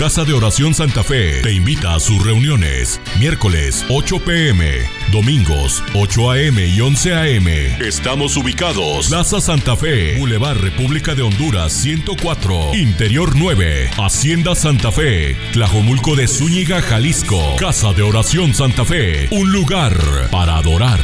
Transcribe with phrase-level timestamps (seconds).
[0.00, 2.98] Casa de Oración Santa Fe te invita a sus reuniones.
[3.18, 4.78] Miércoles 8 pm,
[5.12, 7.46] domingos 8 am y 11 am.
[7.82, 9.08] Estamos ubicados.
[9.08, 16.26] Plaza Santa Fe, Boulevard República de Honduras 104, Interior 9, Hacienda Santa Fe, Tlajomulco de
[16.28, 17.56] Zúñiga, Jalisco.
[17.60, 19.92] Casa de Oración Santa Fe, un lugar
[20.30, 21.00] para adorar.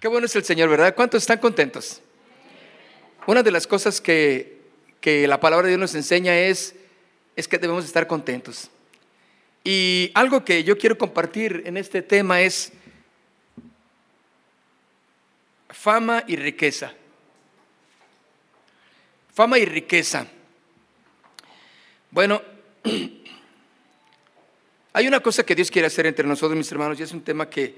[0.00, 0.94] Qué bueno es el Señor, ¿verdad?
[0.94, 2.02] ¿Cuántos están contentos?
[3.26, 4.60] Una de las cosas que,
[5.00, 6.74] que la palabra de Dios nos enseña es,
[7.36, 8.70] es que debemos estar contentos.
[9.62, 12.72] Y algo que yo quiero compartir en este tema es
[15.68, 16.92] fama y riqueza.
[19.32, 20.26] Fama y riqueza.
[22.10, 22.42] Bueno,
[24.92, 27.48] hay una cosa que Dios quiere hacer entre nosotros, mis hermanos, y es un tema
[27.48, 27.74] que,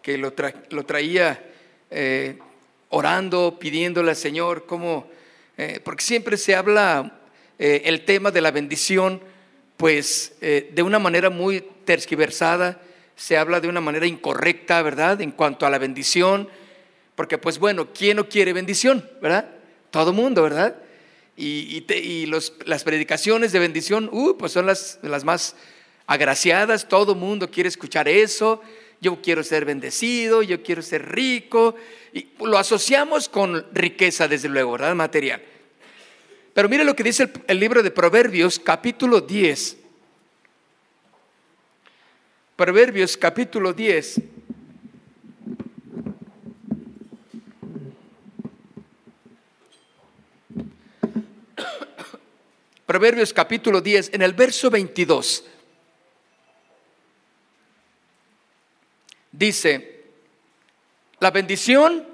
[0.00, 0.32] que lo,
[0.70, 1.52] lo traía
[1.90, 2.38] eh,
[2.90, 5.10] orando, pidiéndole al Señor, como,
[5.56, 7.20] eh, porque siempre se habla
[7.58, 9.20] eh, el tema de la bendición,
[9.76, 12.80] pues de una manera muy tergiversada,
[13.16, 15.20] se habla de una manera incorrecta, ¿verdad?
[15.20, 16.48] En cuanto a la bendición,
[17.14, 19.48] porque pues bueno, ¿quién no quiere bendición, verdad?
[19.90, 20.76] Todo mundo, ¿verdad?
[21.36, 25.56] Y, las predicaciones de bendición, uh, pues son las, las más
[26.06, 28.62] agraciadas, todo mundo quiere escuchar eso,
[29.00, 31.74] yo quiero ser bendecido, yo quiero ser rico,
[32.12, 34.94] y lo asociamos con riqueza, desde luego, ¿verdad?
[34.94, 35.42] Material.
[36.56, 39.76] Pero mire lo que dice el, libro de Proverbios, capítulo 10.
[42.56, 44.22] Proverbios, capítulo 10.
[52.86, 55.44] Proverbios capítulo 10, en el verso 22.
[59.30, 60.04] Dice,
[61.20, 62.06] la bendición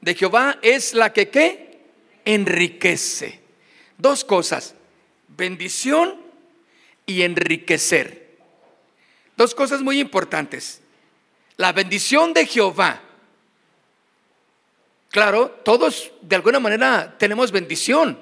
[0.00, 1.65] de Jehová es la que ¿qué?
[2.26, 3.40] Enriquece.
[3.96, 4.74] Dos cosas,
[5.28, 6.20] bendición
[7.06, 8.36] y enriquecer.
[9.38, 10.82] Dos cosas muy importantes.
[11.56, 13.00] La bendición de Jehová.
[15.10, 18.18] Claro, todos de alguna manera tenemos bendición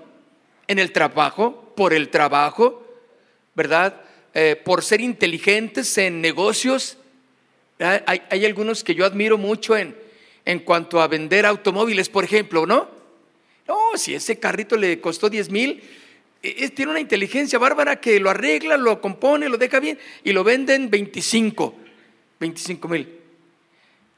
[0.68, 2.86] en el trabajo, por el trabajo,
[3.54, 4.00] ¿verdad?
[4.34, 6.98] Eh, por ser inteligentes en negocios.
[7.80, 9.96] Hay, algunos que yo admiro mucho en,
[10.44, 12.93] en cuanto a vender automóviles, por ejemplo, ¿no?
[13.66, 15.82] No, si ese carrito le costó 10 mil,
[16.42, 20.44] e, tiene una inteligencia bárbara que lo arregla, lo compone, lo deja bien y lo
[20.44, 21.74] venden 25,
[22.40, 23.20] 25 mil.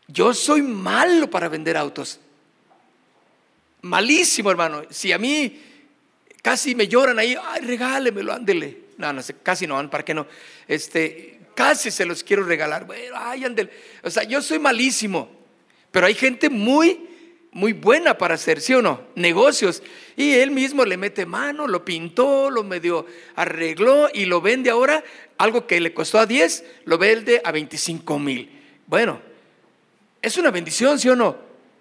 [0.08, 2.20] Yo soy malo para vender autos.
[3.82, 4.82] Malísimo, hermano.
[4.90, 5.60] Si a mí
[6.46, 8.78] Casi me lloran ahí, ay, regálemelo, ándele.
[8.98, 10.28] No, no casi no, ¿para qué no?
[10.68, 12.86] Este, casi se los quiero regalar.
[12.86, 13.68] Bueno, ay, ándele.
[14.04, 15.28] O sea, yo soy malísimo,
[15.90, 17.05] pero hay gente muy,
[17.56, 19.00] muy buena para hacer, ¿sí o no?
[19.14, 19.82] Negocios.
[20.14, 25.02] Y él mismo le mete mano, lo pintó, lo medio arregló y lo vende ahora.
[25.38, 28.50] Algo que le costó a 10, lo vende a 25 mil.
[28.86, 29.22] Bueno,
[30.20, 31.34] es una bendición, ¿sí o no?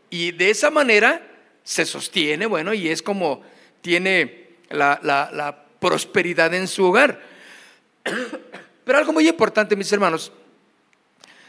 [0.09, 1.27] Y de esa manera
[1.61, 3.43] se sostiene, bueno, y es como
[3.81, 7.21] tiene la, prosperidad en su hogar.
[8.85, 10.31] Pero algo muy importante, mis hermanos,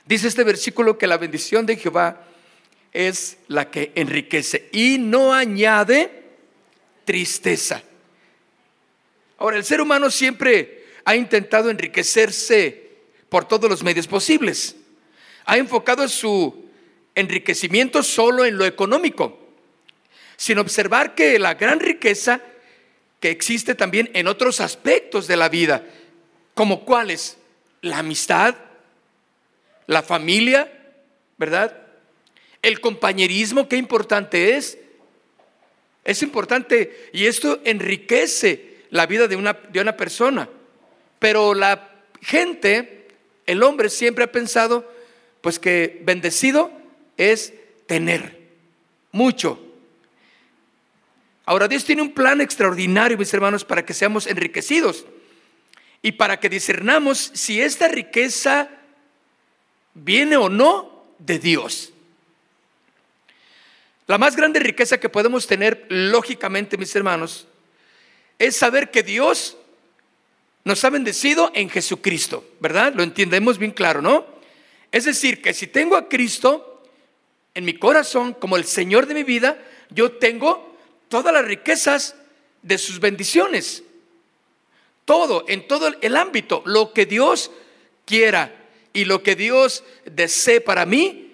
[0.05, 2.27] dice este versículo que la bendición de Jehová
[2.97, 6.25] es la que enriquece y no añade
[7.05, 7.83] tristeza.
[9.37, 12.91] Ahora, el ser humano siempre ha intentado enriquecerse
[13.29, 14.77] por todos los medios posibles.
[15.45, 16.65] Ha enfocado su
[17.15, 19.39] enriquecimiento solo en lo económico,
[20.39, 22.41] sin observar que la gran riqueza
[23.21, 25.85] que existe también en otros aspectos de la vida,
[26.55, 27.37] como cuáles,
[27.83, 28.55] la amistad,
[29.87, 30.73] la familia,
[31.37, 31.86] ¿verdad?
[32.67, 34.77] El compañerismo, qué importante es.
[36.03, 40.49] Es importante y esto enriquece la vida de una, de una persona.
[41.21, 43.07] Pero la gente,
[43.47, 44.93] el hombre siempre ha pensado,
[45.43, 46.73] pues que bendecido
[47.17, 47.55] es
[47.87, 48.37] tener
[49.13, 49.63] mucho,
[51.49, 55.07] Ahora Dios tiene un plan extraordinario, mis hermanos, para que seamos enriquecidos
[56.03, 58.69] y para que discernamos si esta riqueza
[59.95, 61.93] viene o no de Dios.
[64.07, 67.47] La más grande riqueza que podemos tener, lógicamente, mis hermanos,
[68.39, 69.57] es saber que Dios
[70.65, 72.93] nos ha bendecido en Jesucristo, ¿verdad?
[72.95, 74.27] Lo entendemos bien claro, ¿no?
[74.93, 76.85] Es decir, que si tengo a Cristo
[77.55, 79.59] en mi corazón como el Señor de mi vida,
[79.91, 80.77] yo tengo
[81.09, 82.15] todas las riquezas
[82.63, 83.83] de sus bendiciones.
[85.05, 87.51] Todo, en todo el ámbito, lo que Dios
[88.05, 88.55] quiera
[88.93, 91.33] y lo que Dios desee para mí,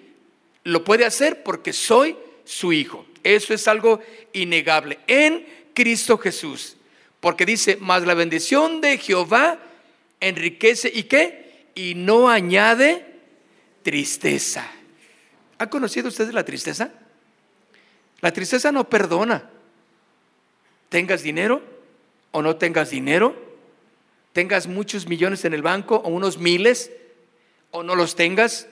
[0.63, 2.15] lo puede hacer porque soy
[2.45, 3.05] su hijo.
[3.23, 4.01] Eso es algo
[4.33, 4.99] innegable.
[5.07, 6.77] En Cristo Jesús
[7.19, 9.57] Porque dice, más la bendición de Jehová
[10.19, 11.67] enriquece y qué?
[11.73, 13.05] Y no añade
[13.81, 14.69] tristeza.
[15.57, 16.91] ¿Ha conocido ustedes la tristeza?
[18.19, 19.49] La tristeza no perdona.
[20.89, 21.63] Tengas dinero
[22.31, 23.35] o no tengas dinero,
[24.33, 26.91] tengas muchos millones en el banco o unos miles
[27.71, 28.67] o no los tengas,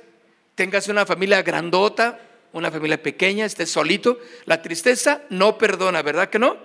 [0.56, 2.20] tengas una familia grandota,
[2.53, 6.57] una familia pequeña, estés solito, la tristeza no perdona, ¿verdad que no?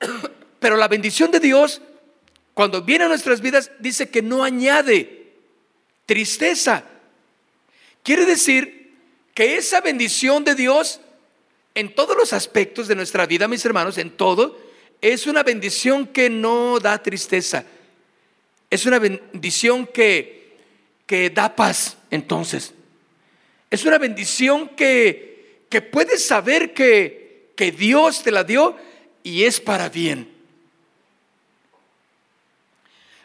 [0.60, 1.82] Pero la bendición de Dios,
[2.54, 5.32] cuando viene a nuestras vidas, dice que no añade
[6.06, 6.84] tristeza.
[8.02, 8.94] Quiere decir
[9.34, 11.00] que esa bendición de Dios
[11.74, 14.58] en todos los aspectos de nuestra vida, mis hermanos, en todo,
[15.00, 17.64] es una bendición que no da tristeza.
[18.68, 20.56] Es una bendición que,
[21.06, 22.74] que da paz, entonces.
[23.70, 28.76] Es una bendición que, que puedes saber que, que Dios te la dio
[29.22, 30.28] y es para bien.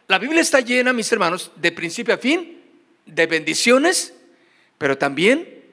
[0.07, 2.62] La Biblia está llena, mis hermanos, de principio a fin,
[3.06, 4.13] de bendiciones,
[4.77, 5.63] pero también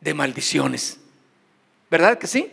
[0.00, 0.98] de maldiciones.
[1.90, 2.50] ¿Verdad que sí?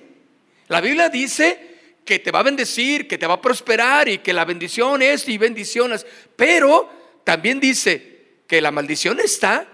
[0.68, 4.34] La Biblia dice que te va a bendecir, que te va a prosperar y que
[4.34, 6.06] la bendición es y bendiciones,
[6.36, 6.90] pero
[7.24, 9.68] también dice que la maldición está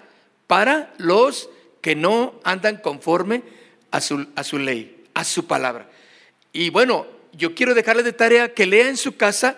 [0.48, 1.50] para los
[1.81, 3.44] que no andan conforme
[3.92, 5.89] a su, a su ley, a su palabra.
[6.54, 9.57] Y bueno, yo quiero dejarle de tarea que lea en su casa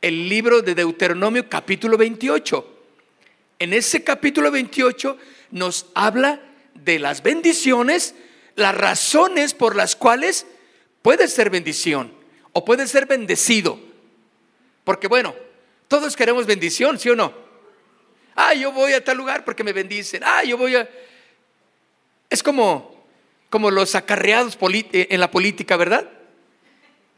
[0.00, 2.70] el libro de Deuteronomio capítulo 28.
[3.58, 5.16] En ese capítulo 28
[5.50, 6.40] nos habla
[6.74, 8.14] de las bendiciones,
[8.56, 10.46] las razones por las cuales
[11.02, 12.12] puede ser bendición
[12.52, 13.78] o puede ser bendecido.
[14.84, 15.34] Porque bueno,
[15.88, 17.32] todos queremos bendición, ¿sí o no?
[18.36, 20.22] Ah, yo voy a tal lugar porque me bendicen.
[20.24, 20.88] Ah, yo voy a...
[22.30, 23.04] Es como,
[23.50, 26.08] como los acarreados eh, en la política, ¿verdad?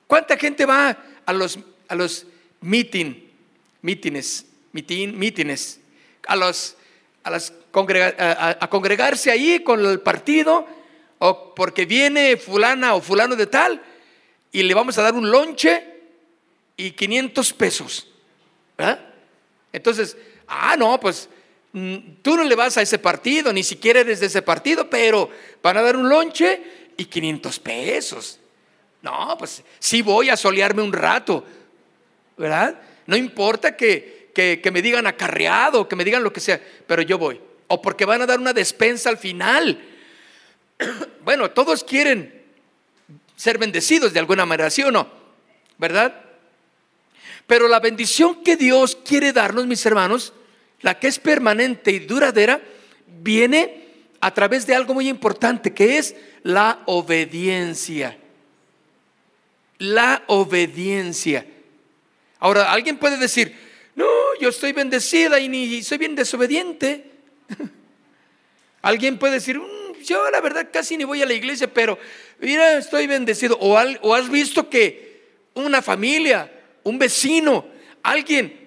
[0.06, 1.58] ¿Cuánta gente va a los,
[1.88, 2.26] a los
[2.60, 3.14] meeting,
[3.82, 5.80] mítines, mítines,
[6.26, 6.76] a, los,
[7.22, 10.66] a, las a congregarse ahí con el partido
[11.18, 13.82] o porque viene fulana o fulano de tal
[14.52, 15.84] y le vamos a dar un lonche
[16.76, 18.08] y 500 pesos.
[19.72, 20.16] Entonces,
[20.46, 21.28] ah, no, pues
[22.22, 25.30] tú no le vas a ese partido, ni siquiera eres de ese partido, pero
[25.62, 26.62] van a dar un lonche
[26.96, 28.40] y 500 pesos.
[29.02, 31.44] No, pues sí voy a solearme un rato,
[32.36, 32.80] ¿verdad?
[33.06, 37.02] No importa que, que, que me digan acarreado, que me digan lo que sea, pero
[37.02, 37.40] yo voy.
[37.68, 39.80] O porque van a dar una despensa al final
[41.24, 42.44] bueno, todos quieren
[43.36, 45.08] ser bendecidos de alguna manera, ¿sí o no?
[45.78, 46.22] ¿Verdad?
[47.46, 50.32] Pero la bendición que Dios quiere darnos, mis hermanos,
[50.86, 52.60] la que es permanente y duradera,
[53.20, 53.86] viene
[54.20, 58.16] a través de algo muy importante, que es la obediencia.
[59.78, 61.44] La obediencia.
[62.38, 63.52] Ahora, alguien puede decir,
[63.96, 64.06] no,
[64.40, 67.10] yo estoy bendecida y ni soy bien desobediente.
[68.80, 71.98] alguien puede decir, mm, yo la verdad casi ni voy a la iglesia, pero
[72.38, 73.58] mira, estoy bendecido.
[73.58, 76.48] O, o has visto que una familia,
[76.84, 77.66] un vecino,
[78.04, 78.65] alguien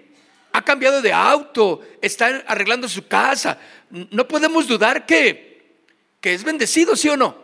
[0.51, 3.59] ha cambiado de auto, está arreglando su casa.
[3.89, 5.77] No podemos dudar que,
[6.21, 7.37] que es bendecido, ¿sí o no?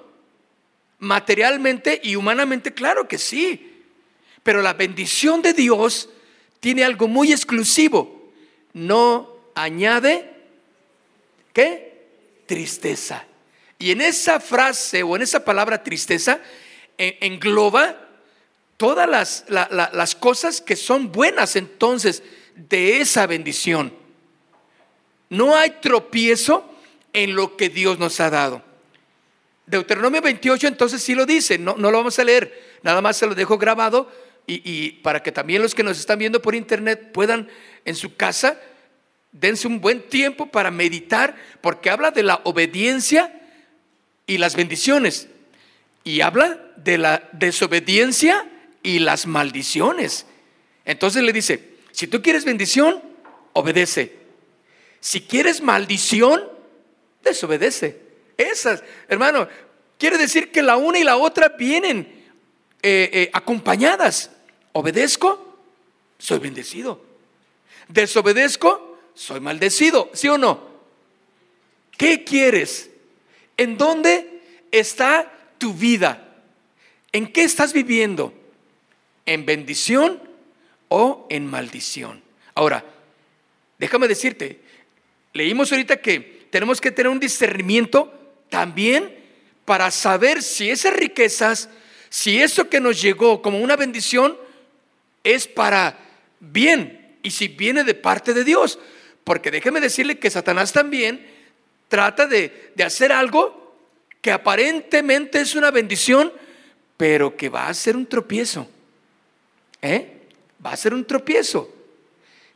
[0.99, 3.83] Materialmente y humanamente, claro que sí.
[4.43, 6.09] Pero la bendición de Dios
[6.59, 8.31] tiene algo muy exclusivo.
[8.73, 10.31] No añade,
[11.53, 12.07] ¿qué?
[12.45, 13.25] Tristeza.
[13.77, 16.39] Y en esa frase o en esa palabra tristeza
[16.97, 17.97] engloba
[18.77, 22.23] todas las, las cosas que son buenas entonces
[22.55, 23.93] de esa bendición.
[25.29, 26.69] No hay tropiezo
[27.13, 28.63] en lo que Dios nos ha dado.
[29.65, 33.25] Deuteronomio 28 entonces sí lo dice, no, no lo vamos a leer, nada más se
[33.25, 34.11] lo dejo grabado
[34.45, 37.49] y, y, para que también los que nos están viendo por internet puedan
[37.83, 38.59] en su casa,
[39.31, 43.41] dense un buen tiempo para meditar, porque habla de la obediencia
[44.27, 45.29] y las bendiciones.
[46.03, 48.47] Y habla de la desobediencia
[48.83, 50.27] y las maldiciones.
[50.85, 53.01] Entonces le dice, si tú quieres bendición,
[53.53, 54.11] obedece.
[54.99, 56.43] Si quieres maldición,
[57.23, 58.01] desobedece.
[58.35, 59.47] Esas, hermano,
[59.97, 61.99] quiere decir que la una y la otra vienen
[62.83, 64.29] eh, eh, acompañadas.
[64.73, 65.57] Obedezco,
[66.19, 67.01] soy bendecido.
[67.87, 70.09] Desobedezco, soy maldecido.
[70.13, 70.67] ¿Sí o no?
[71.97, 72.89] ¿Qué quieres?
[73.55, 76.35] ¿En dónde está tu vida?
[77.13, 78.33] ¿En qué estás viviendo?
[79.25, 80.24] ¿En bendición
[80.89, 82.21] o en maldición?
[82.53, 82.85] Ahora,
[83.77, 84.59] déjame decirte,
[85.33, 88.13] leímos ahorita que tenemos que tener un discernimiento
[88.49, 89.13] también
[89.65, 91.69] para saber si esas riquezas,
[92.09, 94.37] si eso que nos llegó como una bendición,
[95.23, 95.97] es para
[96.39, 98.79] bien y si viene de parte de Dios.
[99.23, 101.25] Porque déjeme decirle que Satanás también
[101.89, 103.75] trata de, de hacer algo
[104.21, 106.31] que aparentemente es una bendición,
[106.97, 108.67] pero que va a ser un tropiezo.
[109.81, 110.14] ¿Eh?
[110.63, 111.73] Va a ser un tropiezo.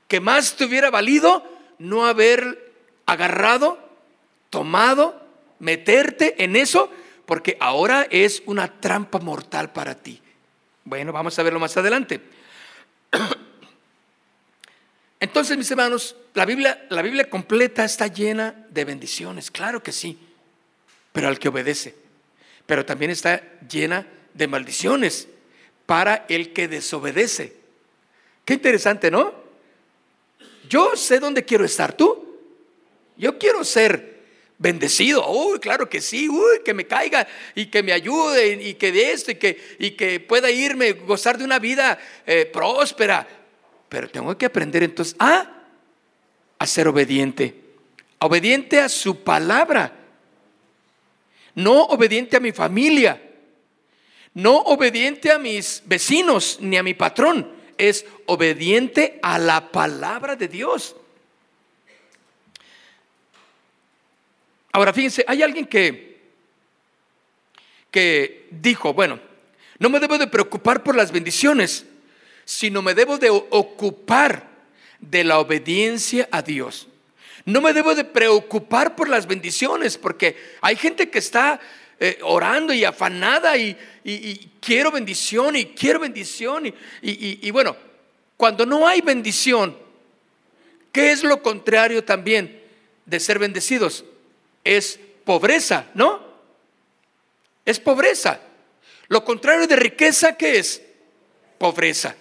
[0.08, 1.44] Que más te hubiera valido
[1.77, 2.74] no haber
[3.06, 3.79] agarrado,
[4.50, 5.20] tomado,
[5.60, 6.91] meterte en eso,
[7.25, 10.22] porque ahora es una trampa mortal para ti.
[10.84, 12.22] Bueno, vamos a verlo más adelante.
[15.20, 20.18] Entonces, mis hermanos, la Biblia, la Biblia completa está llena de bendiciones, claro que sí,
[21.12, 21.96] pero al que obedece.
[22.65, 25.27] Pero también está llena de maldiciones
[25.86, 27.59] para el que desobedece.
[28.50, 29.32] Qué interesante, ¿no?
[30.68, 32.39] Yo sé dónde quiero estar, ¿tú?
[33.15, 34.22] Yo quiero ser
[34.58, 35.29] bendecido.
[35.29, 39.12] Uy, claro que sí, uy, que me caiga y que me ayude y que de
[39.12, 43.27] esto y que, y que pueda irme, gozar de una vida eh, próspera.
[43.88, 45.65] Pero tengo que aprender entonces a,
[46.58, 47.53] a ser obediente.
[48.18, 49.94] Obediente a su palabra.
[51.53, 53.22] No obediente a mi familia.
[54.34, 57.59] No obediente a mis vecinos ni a mi patrón.
[57.80, 60.96] Es obediente a la palabra de Dios.
[64.72, 66.20] Ahora fíjense, hay alguien que,
[67.90, 69.20] que dijo, bueno,
[69.80, 71.86] no me debo de preocupar por las bendiciones,
[72.46, 74.48] sino me debo de ocupar
[75.00, 76.88] de la obediencia a Dios.
[77.46, 81.60] No me debo de preocupar por las bendiciones, porque hay gente que está
[82.00, 83.75] eh, orando y afanada y,
[84.60, 86.68] quiero bendición y quiero bendición.
[86.68, 87.75] Y, y bueno,
[88.38, 89.77] cuando no hay bendición,
[90.91, 92.62] ¿qué es lo contrario también
[93.06, 94.06] de ser bendecidos?
[94.63, 96.24] Es pobreza, ¿no?
[97.65, 98.39] Es pobreza.
[99.10, 100.82] Lo contrario de riqueza, ¿qué es?
[101.58, 102.15] Pobreza.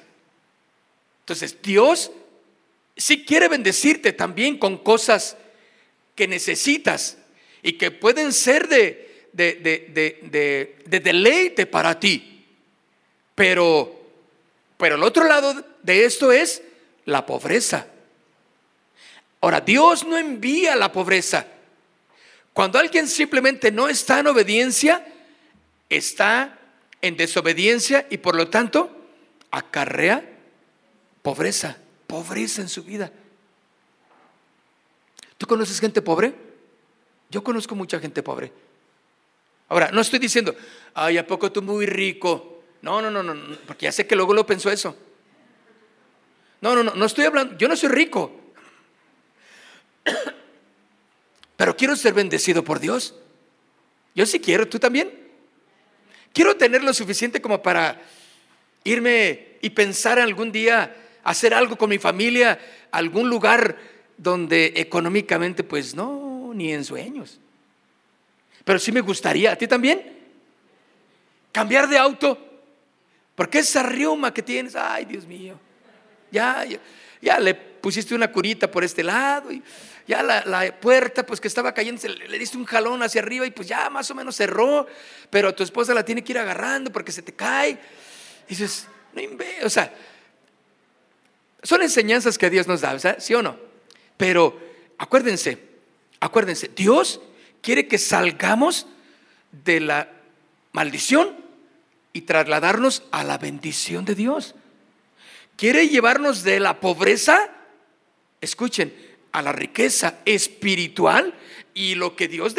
[1.21, 2.11] Entonces, Dios
[2.97, 5.37] sí quiere bendecirte también con cosas
[6.15, 7.19] que necesitas
[7.63, 9.08] y que pueden ser de,
[9.47, 12.45] de, de, deleite para ti.
[13.35, 14.01] Pero,
[14.77, 16.63] pero el otro lado de esto es
[17.05, 17.87] la pobreza.
[19.41, 21.47] Ahora, Dios no envía la pobreza.
[22.53, 25.07] Cuando alguien simplemente no está en obediencia,
[25.89, 26.59] está
[27.01, 28.91] en desobediencia y por lo tanto
[29.51, 30.25] acarrea
[31.29, 31.77] Pobreza,
[32.07, 33.13] pobreza en su vida.
[35.37, 36.35] ¿Tú conoces gente pobre?
[37.29, 38.51] Yo conozco mucha gente pobre.
[39.69, 40.55] Ahora, no estoy diciendo,
[40.95, 42.63] ay, ¿a poco tú muy rico?
[42.83, 44.97] No, no, no, no, porque ya sé que luego lo pensó eso.
[46.61, 48.33] No, no, no, no estoy hablando, yo no soy rico.
[51.57, 53.15] Pero quiero ser bendecido por Dios.
[54.15, 55.29] Yo sí quiero, ¿tú también?
[56.33, 58.01] Quiero tener lo suficiente como para
[58.85, 60.95] irme y pensar algún día
[61.25, 62.59] hacer algo con mi familia,
[62.91, 63.77] algún lugar
[64.17, 67.41] donde económicamente, pues no, ni en sueños.
[68.69, 70.13] Pero sí me gustaría, ¿a ti también?
[71.53, 72.37] Cambiar de auto.
[73.35, 75.59] Porque esa riuma que tienes, ay Dios mío,
[76.31, 76.67] ya,
[77.23, 79.63] ya, le pusiste una curita por este lado y
[80.07, 83.67] ya la, puerta pues que estaba cayendo, le, diste un jalón hacia arriba y pues
[83.67, 84.87] ya más o menos cerró,
[85.31, 87.79] pero tu esposa la tiene que ir agarrando porque se te cae.
[88.47, 89.23] Dices, no
[89.65, 89.95] o sea,
[91.63, 93.57] son enseñanzas que Dios nos da, ¿sí o no?
[94.19, 94.61] Pero
[94.99, 95.57] acuérdense,
[96.21, 97.23] acuérdense, Dios
[97.63, 98.87] quiere que salgamos
[99.65, 100.09] de la
[100.73, 101.37] maldición
[102.13, 104.55] y trasladarnos a la bendición de Dios.
[105.57, 107.51] Quiere llevarnos de la pobreza,
[108.41, 108.95] escuchen,
[109.33, 111.35] a la riqueza espiritual
[111.75, 112.55] y lo que Dios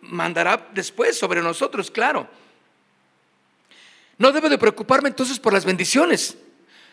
[0.00, 2.28] mandará después sobre nosotros, claro.
[4.16, 6.36] No debo de preocuparme entonces por las bendiciones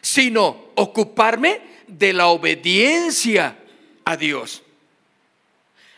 [0.01, 3.59] sino ocuparme de la obediencia
[4.03, 4.63] a Dios.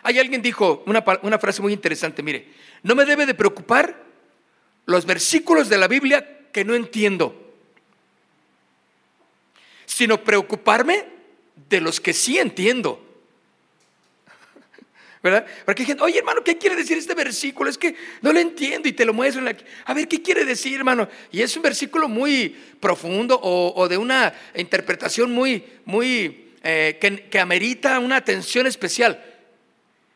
[0.03, 2.49] Hay alguien dijo una, una, frase muy interesante, mire,
[2.83, 4.03] no me debe de preocupar
[4.85, 7.55] los versículos de la Biblia que no entiendo,
[9.85, 11.05] sino preocuparme
[11.69, 13.01] de los que sí entiendo.
[15.23, 15.45] ¿verdad?
[15.65, 17.69] Porque hay gente, oye hermano, ¿qué quiere decir este versículo?
[17.69, 19.41] Es que no lo entiendo y te lo muestro.
[19.85, 21.07] A ver, ¿qué quiere decir, hermano?
[21.31, 22.49] Y es un versículo muy
[22.81, 29.32] profundo o, de una interpretación muy, muy, eh, que, que amerita una atención especial.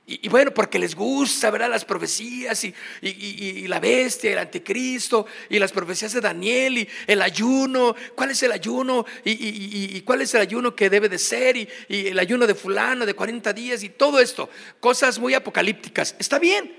[0.09, 1.69] Y, bueno, porque les gusta, ¿verdad?
[1.69, 7.93] Las profecías y, la bestia, el anticristo y las profecías de Daniel y el ayuno.
[8.15, 9.05] ¿Cuál es el ayuno?
[9.25, 11.57] Y, cuál es el ayuno que debe de ser?
[11.57, 14.49] Y, el ayuno de fulano de 40 días y todo esto.
[14.79, 16.15] Cosas muy apocalípticas.
[16.17, 16.73] Está bien.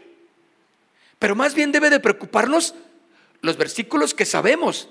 [1.18, 2.75] Pero más bien debe de preocuparnos
[3.42, 4.88] los versículos que sabemos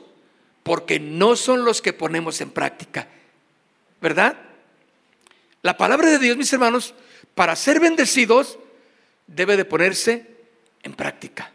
[0.61, 3.07] porque no son los que ponemos en práctica.
[3.99, 4.37] ¿Verdad?
[5.63, 6.93] La palabra de Dios, mis hermanos,
[7.37, 8.57] para ser bendecidos,
[9.27, 10.25] debe de ponerse
[10.81, 11.51] en práctica.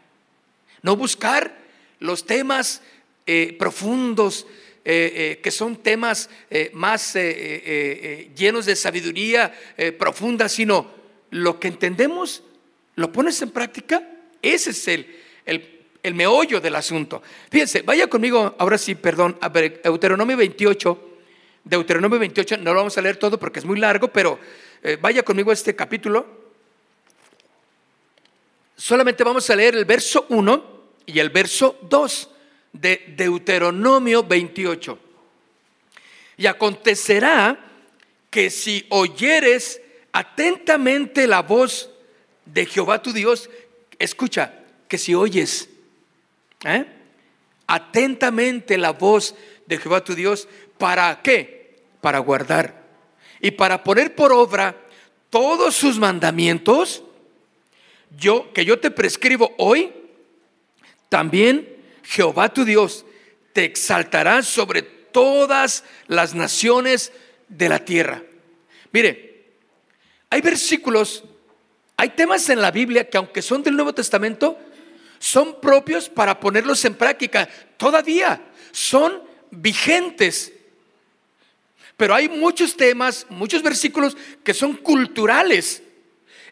[0.81, 1.57] No buscar
[1.99, 2.81] los temas
[3.27, 4.47] eh, profundos,
[4.85, 6.29] eh, eh, que son temas
[6.71, 9.53] más llenos de sabiduría
[9.99, 10.89] profunda, sino
[11.31, 12.43] lo que entendemos,
[12.95, 14.07] lo pones en práctica,
[14.41, 15.05] ese es el,
[15.45, 17.21] el, meollo del asunto.
[17.51, 21.09] Fíjense, vaya conmigo, ahora sí, perdón, a Deuteronomio 28,
[21.65, 24.39] Deuteronomio 28, no lo vamos a leer todo porque es muy largo, pero
[24.99, 26.43] vaya conmigo a este capítulo.
[28.75, 30.73] Solamente vamos a leer el verso 1
[31.05, 32.29] y el verso 2
[32.73, 34.99] de Deuteronomio 28.
[36.37, 37.57] Y acontecerá
[38.29, 39.79] que si oyeres
[40.11, 41.89] atentamente la voz
[42.45, 43.49] de Jehová tu Dios,
[43.99, 44.53] escucha,
[44.89, 45.69] que si oyes
[46.65, 46.85] ¿eh?
[47.67, 49.35] atentamente la voz
[49.65, 50.47] de Jehová tu Dios,
[50.77, 51.83] ¿para qué?
[52.01, 52.82] Para guardar
[53.43, 54.73] y para poner por obra
[55.29, 57.03] todos sus mandamientos,
[58.17, 59.91] yo que yo te prescribo hoy,
[61.09, 61.67] también
[62.03, 63.05] Jehová tu Dios
[63.51, 67.11] te exaltará sobre todas las naciones
[67.49, 68.23] de la tierra.
[68.93, 69.43] Mire,
[70.29, 71.25] hay versículos,
[71.97, 74.57] hay temas en la Biblia que aunque son del Nuevo Testamento,
[75.19, 77.49] son propios para ponerlos en práctica.
[77.75, 79.21] Todavía son
[79.51, 80.53] vigentes.
[81.97, 85.83] Pero hay muchos temas, muchos versículos que son culturales.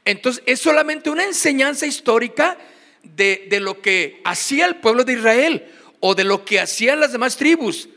[0.05, 2.57] Entonces es solamente una enseñanza histórica
[3.03, 5.65] de, lo que hacía el pueblo de Israel
[5.99, 7.89] o de lo que hacían las demás tribus.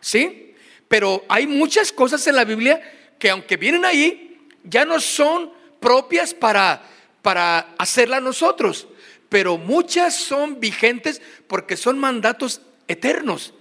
[0.00, 0.54] ¿Sí?
[0.88, 2.80] Pero hay muchas cosas en la Biblia
[3.18, 6.82] que aunque vienen ahí, ya no son propias para,
[7.22, 8.86] para hacerlas nosotros,
[9.28, 13.54] pero muchas son vigentes porque son mandatos eternos,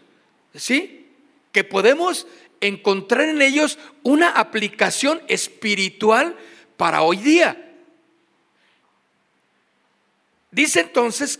[0.53, 1.07] ¿sí?
[1.51, 2.27] Que podemos
[2.61, 6.35] encontrar en ellos una aplicación espiritual
[6.77, 7.61] para hoy día.
[10.51, 11.39] Dice entonces,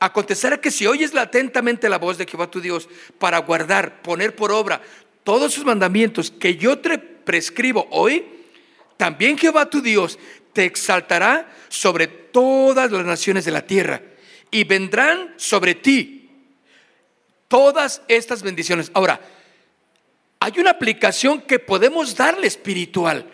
[0.00, 4.52] acontecerá que si oyes atentamente la voz de Jehová tu Dios para guardar, poner por
[4.52, 4.82] obra
[5.24, 8.24] todos sus mandamientos que yo te prescribo hoy,
[8.96, 10.18] también Jehová tu Dios
[10.52, 14.02] te exaltará sobre todas las naciones de la tierra
[14.50, 16.30] y vendrán sobre ti
[17.48, 18.90] todas estas bendiciones.
[18.94, 19.20] Ahora,
[20.46, 23.26] hay una aplicación que podemos darle espiritual.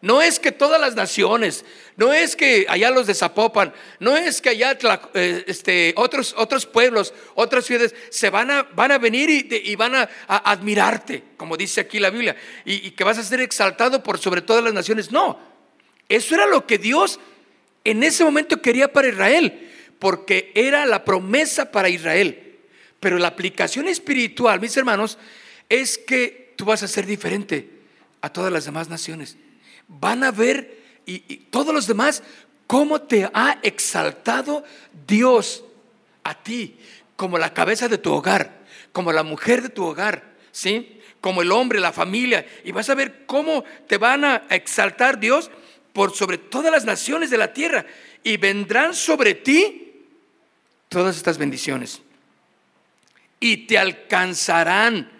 [0.00, 1.64] No es que todas las naciones,
[1.96, 4.76] no es que allá los de Zapopan, no es que allá
[5.14, 9.94] eh, este, otros, otros pueblos, otras ciudades se van a, van a venir y, van
[9.94, 12.34] a, admirarte, como dice aquí la Biblia,
[12.64, 15.12] y que vas a ser exaltado por sobre todas las naciones.
[15.12, 15.38] No,
[16.08, 17.20] eso era lo que Dios
[17.84, 22.58] en ese momento quería para Israel, porque era la promesa para Israel.
[22.98, 25.18] Pero la aplicación espiritual, mis hermanos,
[25.68, 27.70] es que tú vas a ser diferente
[28.20, 29.36] a todas las demás naciones
[29.88, 31.18] van a ver y,
[31.50, 32.22] todos los demás
[32.66, 34.64] cómo te ha exaltado
[35.06, 35.64] Dios
[36.24, 36.76] a ti
[37.14, 41.00] como la cabeza de tu hogar, como la mujer de tu hogar, ¿sí?
[41.20, 42.46] Como el hombre, la familia.
[42.64, 45.50] Y vas a ver cómo te van a exaltar Dios
[45.92, 47.86] por sobre todas las naciones de la tierra.
[48.22, 50.02] Y vendrán sobre ti
[50.88, 52.02] todas estas bendiciones.
[53.40, 55.10] Y te alcanzarán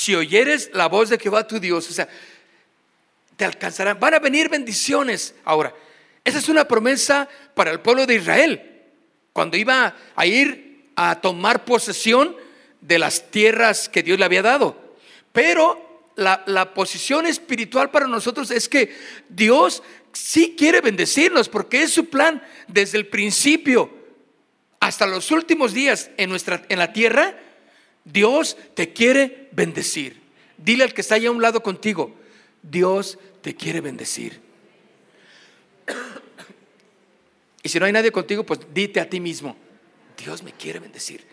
[0.00, 1.90] si oyeres la voz de Jehová tu Dios.
[1.90, 2.08] O sea,
[3.36, 4.00] te alcanzarán.
[4.00, 5.34] Van a venir bendiciones.
[5.44, 5.74] Ahora,
[6.24, 8.82] esa es una promesa para el pueblo de Israel.
[9.34, 12.34] Cuando iba a ir a tomar posesión
[12.80, 14.96] de las tierras que Dios le había dado.
[15.32, 18.96] Pero la, la posición espiritual para nosotros es que
[19.28, 19.82] Dios
[20.14, 23.90] sí quiere bendecirnos porque es su plan desde el principio
[24.80, 27.38] hasta los últimos días en, nuestra, en la tierra.
[28.12, 30.20] Dios te quiere bendecir.
[30.56, 32.14] Dile al que está allá a un lado contigo,
[32.62, 34.40] Dios te quiere bendecir.
[37.62, 39.56] Y si no hay nadie contigo, pues dite a ti mismo,
[40.16, 41.24] Dios me quiere bendecir.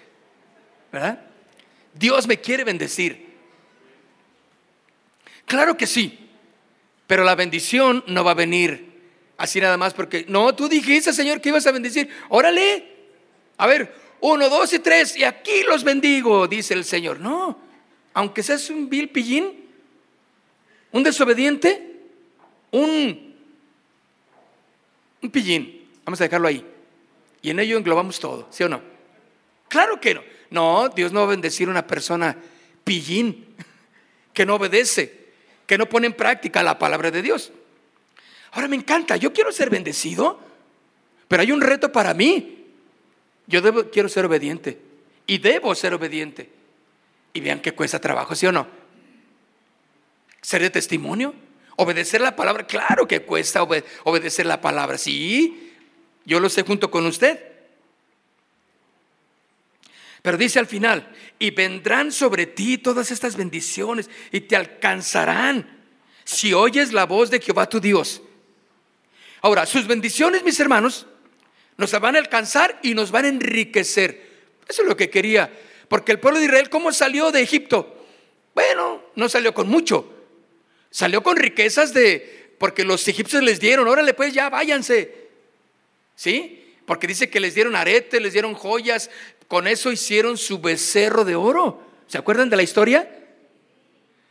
[0.92, 1.22] ¿Verdad?
[1.94, 3.28] Dios me quiere bendecir.
[5.46, 6.30] Claro que sí,
[7.08, 8.88] pero la bendición no va a venir
[9.38, 12.10] así nada más porque, no, tú dijiste, Señor, que ibas a bendecir.
[12.30, 12.96] Órale,
[13.58, 17.20] a ver, uno, dos y tres, y aquí los bendigo, dice el Señor.
[17.20, 17.58] No,
[18.14, 19.66] aunque seas un vil pillín,
[20.92, 22.02] un desobediente,
[22.72, 23.36] un,
[25.22, 25.88] un pillín.
[26.04, 26.66] Vamos a dejarlo ahí.
[27.42, 28.82] Y en ello englobamos todo, ¿sí o no?
[29.68, 30.22] Claro que no.
[30.50, 32.38] No, Dios no va a bendecir a una persona
[32.84, 33.46] pillín,
[34.34, 35.28] que no obedece,
[35.66, 37.52] que no pone en práctica la palabra de Dios.
[38.52, 40.40] Ahora me encanta, yo quiero ser bendecido,
[41.28, 42.57] pero hay un reto para mí.
[43.48, 44.80] Yo quiero ser obediente,
[45.26, 46.50] y debo ser obediente.
[47.34, 48.68] Y vean que cuesta trabajo, ¿sí o no?
[50.42, 51.34] Ser de testimonio,
[51.76, 55.74] obedecer la palabra, claro que cuesta obedecer la palabra, sí,
[56.26, 57.40] yo lo sé junto con usted.
[60.22, 61.08] Pero dice al final,
[61.40, 65.78] y vendrán sobre ti todas estas bendiciones y te alcanzarán
[66.26, 68.22] si oyes la voz de Jehová tu Dios.
[69.42, 71.06] Ahora, sus bendiciones, mis hermanos,
[71.78, 74.28] nos van a alcanzar y nos van a enriquecer.
[74.68, 75.52] Eso es lo que quería.
[75.88, 78.06] Porque el pueblo de Israel, ¿cómo salió de Egipto?
[78.54, 80.12] Bueno, no salió con mucho.
[80.90, 85.28] Salió con riquezas de, porque los egipcios les dieron, órale pues ya váyanse.
[86.16, 86.76] ¿Sí?
[86.86, 89.12] Porque dice que les dieron arete, les dieron joyas,
[89.48, 91.82] con eso hicieron su becerro de oro.
[92.08, 93.10] ¿Se acuerdan de la historia?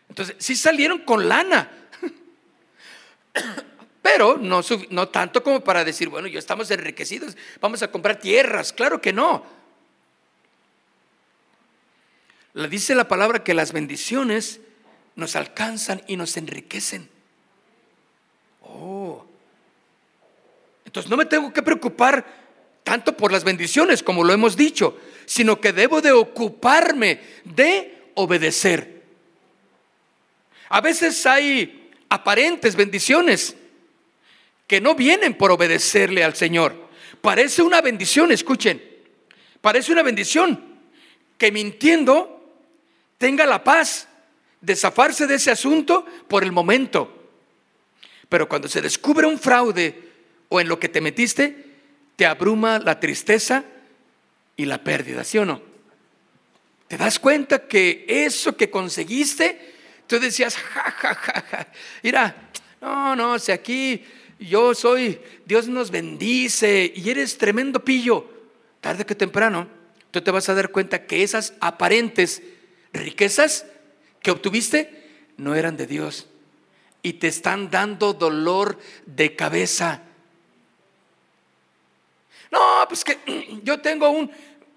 [0.09, 1.71] Entonces, sí salieron con lana.
[4.07, 8.73] Pero no, tanto como para decir, bueno, ya estamos enriquecidos, vamos a comprar tierras.
[8.73, 9.45] Claro que no.
[12.55, 14.61] Le dice la palabra que las bendiciones
[15.16, 17.09] nos alcanzan y nos enriquecen.
[18.62, 19.27] Oh.
[20.85, 22.25] Entonces no me tengo que preocupar
[22.85, 29.03] tanto por las bendiciones como lo hemos dicho, sino que debo de ocuparme de obedecer.
[30.69, 33.57] A veces hay aparentes bendiciones
[34.66, 36.88] que no vienen por obedecerle al Señor.
[37.20, 38.83] Parece una bendición, escuchen,
[39.61, 40.62] parece una bendición
[41.38, 42.55] que mintiendo
[43.18, 44.09] tenga la paz
[44.61, 47.12] de zafarse de ese asunto por el momento.
[48.29, 50.02] Pero cuando se descubre un fraude
[50.48, 51.64] o en lo que te metiste,
[52.16, 53.64] te abruma la tristeza
[54.57, 55.62] y la pérdida, ¿sí o no?
[56.88, 59.74] ¿Te das cuenta que eso que conseguiste,
[60.07, 61.68] tú decías, ja, ja, ja, ja,
[62.02, 62.50] mira,
[62.81, 64.05] no, no, si aquí
[64.38, 68.29] yo soy, Dios nos bendice y eres tremendo pillo,
[68.81, 69.68] tarde que temprano,
[70.11, 72.42] tú te vas a dar cuenta que esas aparentes
[72.92, 73.66] riquezas
[74.20, 75.05] que obtuviste
[75.37, 76.27] no eran de Dios
[77.03, 80.03] y te están dando dolor de cabeza.
[82.51, 84.31] No, pues que yo tengo un,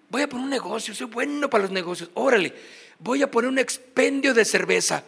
[0.10, 2.54] voy a poner un negocio, soy bueno para los negocios, órale,
[3.00, 5.04] voy a poner un expendio de cerveza.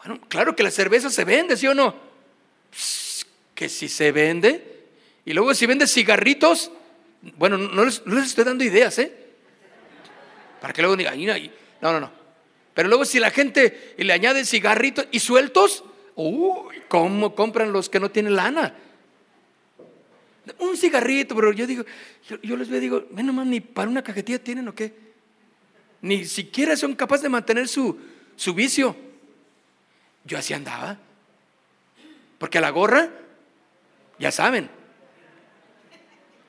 [0.00, 2.10] Bueno, claro que la cerveza se vende, ¿sí o no?
[3.60, 4.86] que si se vende.
[5.26, 6.70] Y luego si vende cigarritos,
[7.36, 9.12] bueno, no les, estoy dando ideas, ¿eh?
[10.62, 11.20] Para que luego digan,
[11.82, 12.10] no, no, no.
[12.72, 15.84] Pero luego si la gente le añade cigarritos y sueltos,
[16.14, 18.74] uy, ¿cómo compran los que no tienen lana?
[20.58, 21.84] Un cigarrito, pero yo digo,
[22.42, 24.94] yo, les veo digo, menos mal ni para una cajetilla tienen o qué.
[26.00, 27.98] Ni siquiera son capaces de mantener su,
[28.36, 28.96] su vicio.
[30.24, 30.98] Yo así andaba.
[32.38, 33.10] Porque a la gorra,
[34.18, 34.70] ya saben.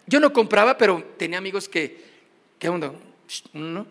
[0.07, 2.03] Yo no compraba, pero tenía amigos que,
[2.59, 2.93] ¿qué onda?
[3.53, 3.85] ¿No?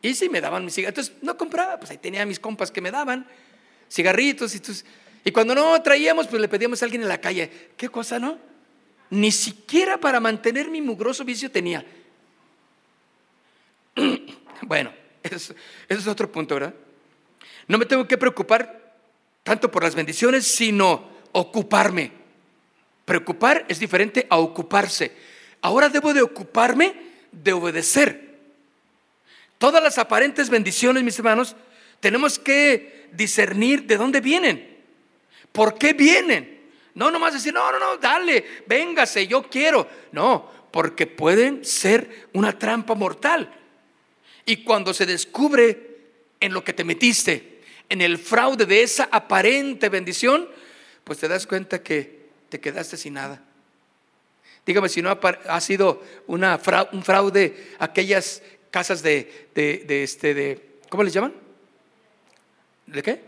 [0.00, 1.06] Y si me daban mis cigarritos.
[1.06, 3.26] Entonces no compraba, pues ahí tenía mis compas que me daban
[3.90, 4.54] cigarritos.
[4.54, 4.60] Y,
[5.24, 7.70] y cuando no traíamos, pues le pedíamos a alguien en la calle.
[7.76, 8.38] ¿Qué cosa, no?
[9.10, 11.84] Ni siquiera para mantener mi mugroso vicio tenía.
[14.64, 14.92] Bueno,
[15.24, 15.54] eso
[15.88, 16.72] es otro punto, ¿verdad?
[17.66, 18.81] No me tengo que preocupar
[19.42, 22.12] tanto por las bendiciones, sino ocuparme.
[23.04, 25.12] Preocupar es diferente a ocuparse.
[25.60, 26.94] Ahora debo de ocuparme
[27.30, 28.38] de obedecer.
[29.58, 31.56] Todas las aparentes bendiciones, mis hermanos,
[32.00, 34.76] tenemos que discernir de dónde vienen.
[35.52, 36.60] ¿Por qué vienen?
[36.94, 39.88] No nomás decir, no, no, no, dale, véngase, yo quiero.
[40.12, 43.52] No, porque pueden ser una trampa mortal.
[44.44, 45.98] Y cuando se descubre
[46.40, 47.51] en lo que te metiste,
[47.92, 50.48] en el fraude de esa aparente bendición,
[51.04, 53.42] pues te das cuenta que te quedaste sin nada.
[54.64, 61.12] Dígame si no ha, sido un fraude aquellas casas de, de, este, de, ¿cómo les
[61.12, 61.34] llaman?
[62.86, 63.20] ¿De qué?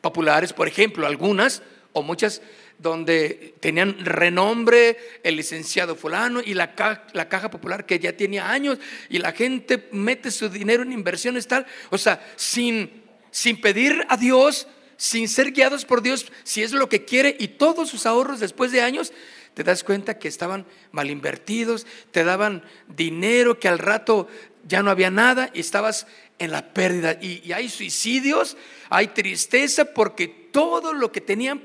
[0.00, 1.60] Populares, por ejemplo, algunas
[1.92, 2.42] o muchas
[2.78, 6.74] donde tenían renombre el licenciado fulano y la,
[7.12, 11.48] la, caja popular que ya tenía años y la gente mete su dinero en inversiones
[11.48, 12.99] tal, o sea, sin
[13.30, 14.66] sin pedir a Dios,
[14.96, 18.72] sin ser guiados por Dios, si es lo que quiere, y todos sus ahorros después
[18.72, 19.12] de años,
[19.54, 24.28] te das cuenta que estaban mal invertidos, te daban dinero que al rato
[24.66, 26.06] ya no había nada y estabas
[26.38, 27.18] en la pérdida.
[27.20, 28.56] Y, y hay suicidios,
[28.88, 31.62] hay tristeza porque todo lo que tenían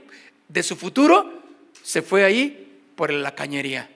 [0.48, 1.44] de su futuro
[1.84, 3.95] se fue ahí por la cañería.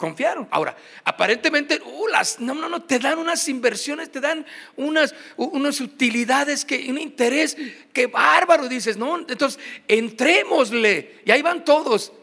[0.00, 0.48] Confiaron.
[0.50, 5.78] Ahora, aparentemente, uh, las, no, no, no, te dan unas inversiones, te dan unas, unas
[5.82, 7.54] utilidades, que, un interés,
[7.92, 9.18] que bárbaro, dices, ¿no?
[9.18, 12.14] Entonces, entrémosle, y ahí van todos.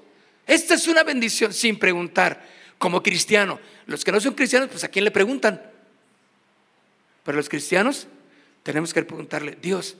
[0.48, 2.44] Esta es una bendición sin preguntar,
[2.80, 3.60] como cristiano.
[3.86, 5.62] Los que no son cristianos, pues a quién le preguntan.
[7.24, 8.08] Pero los cristianos
[8.64, 9.96] tenemos que preguntarle, Dios,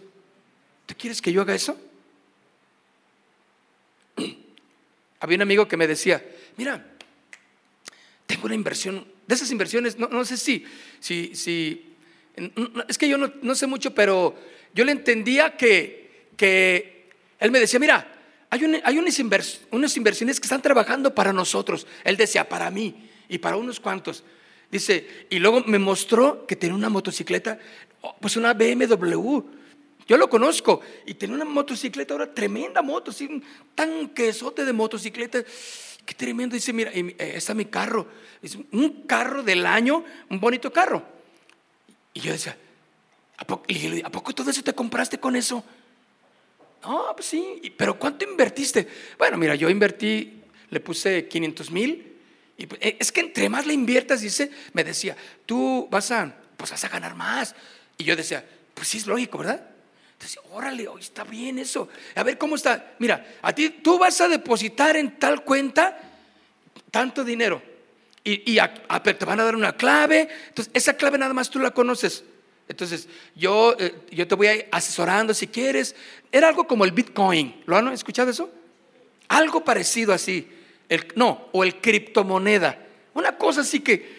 [0.88, 1.80] ¿tú quieres que yo haga eso?
[5.20, 6.26] Había un amigo que me decía,
[6.58, 6.97] mira,
[8.28, 10.66] tengo una inversión, de esas inversiones, no, sé si,
[11.00, 11.96] si, si,
[12.88, 14.36] es que yo no, sé mucho, pero
[14.74, 17.10] yo le entendía que, que
[17.40, 18.14] él me decía, mira,
[18.50, 21.88] hay, hay unas, unas inversiones que están trabajando para nosotros.
[22.04, 24.24] Él decía, para mí y para unos cuantos.
[24.70, 27.60] Dice, y luego me mostró que tenía una motocicleta,
[28.02, 29.40] oh, pues una BMW.
[30.08, 33.44] Yo lo conozco y tenía una motocicleta ahora, tremenda moto, así, un
[33.76, 35.44] tanquesote de motocicleta.
[36.08, 36.56] Qué tremendo.
[36.56, 38.08] Dice, mira, eh, está mi carro.
[38.42, 41.04] Es un carro del año, un bonito carro.
[42.14, 42.58] Y yo decía,
[43.36, 43.66] ¿a poco,
[44.04, 45.66] ¿a poco todo eso te compraste con eso?
[46.82, 48.88] No, pues sí, pero ¿cuánto invertiste?
[49.18, 52.18] Bueno, mira, yo invertí, le puse 500 mil.
[52.58, 56.34] Y pues, eh, es que entre más le inviertas, dice, me decía, tú vas a,
[56.56, 57.54] pues vas a ganar más.
[57.98, 59.77] Y yo decía, pues sí es lógico, ¿verdad?
[60.18, 61.88] Entonces, órale, hoy está bien eso.
[62.16, 62.96] A ver cómo está.
[62.98, 65.96] Mira, a ti tú vas a depositar en tal cuenta
[66.90, 67.62] tanto dinero.
[68.24, 70.28] Y, te van a dar una clave.
[70.50, 72.24] Entonces, esa clave nada más tú la conoces.
[72.68, 75.96] Entonces, yo, eh, yo te voy asesorando si quieres.
[76.32, 77.62] Era algo como el Bitcoin.
[77.68, 78.52] ¿Lo han escuchado eso?
[79.28, 80.52] Algo parecido así.
[80.90, 82.80] El, no, o el criptomoneda.
[83.14, 84.18] Una cosa así que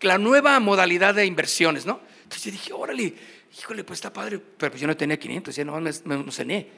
[0.00, 2.00] la nueva modalidad de inversiones, ¿no?
[2.22, 3.14] Entonces yo dije, órale,
[3.58, 4.38] híjole, pues está padre.
[4.38, 6.68] Pero pues yo no tenía 500, ya no me, me cené.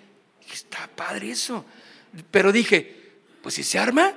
[0.40, 1.64] Dije, está padre eso.
[2.30, 3.12] Pero dije,
[3.42, 4.14] pues si se arma,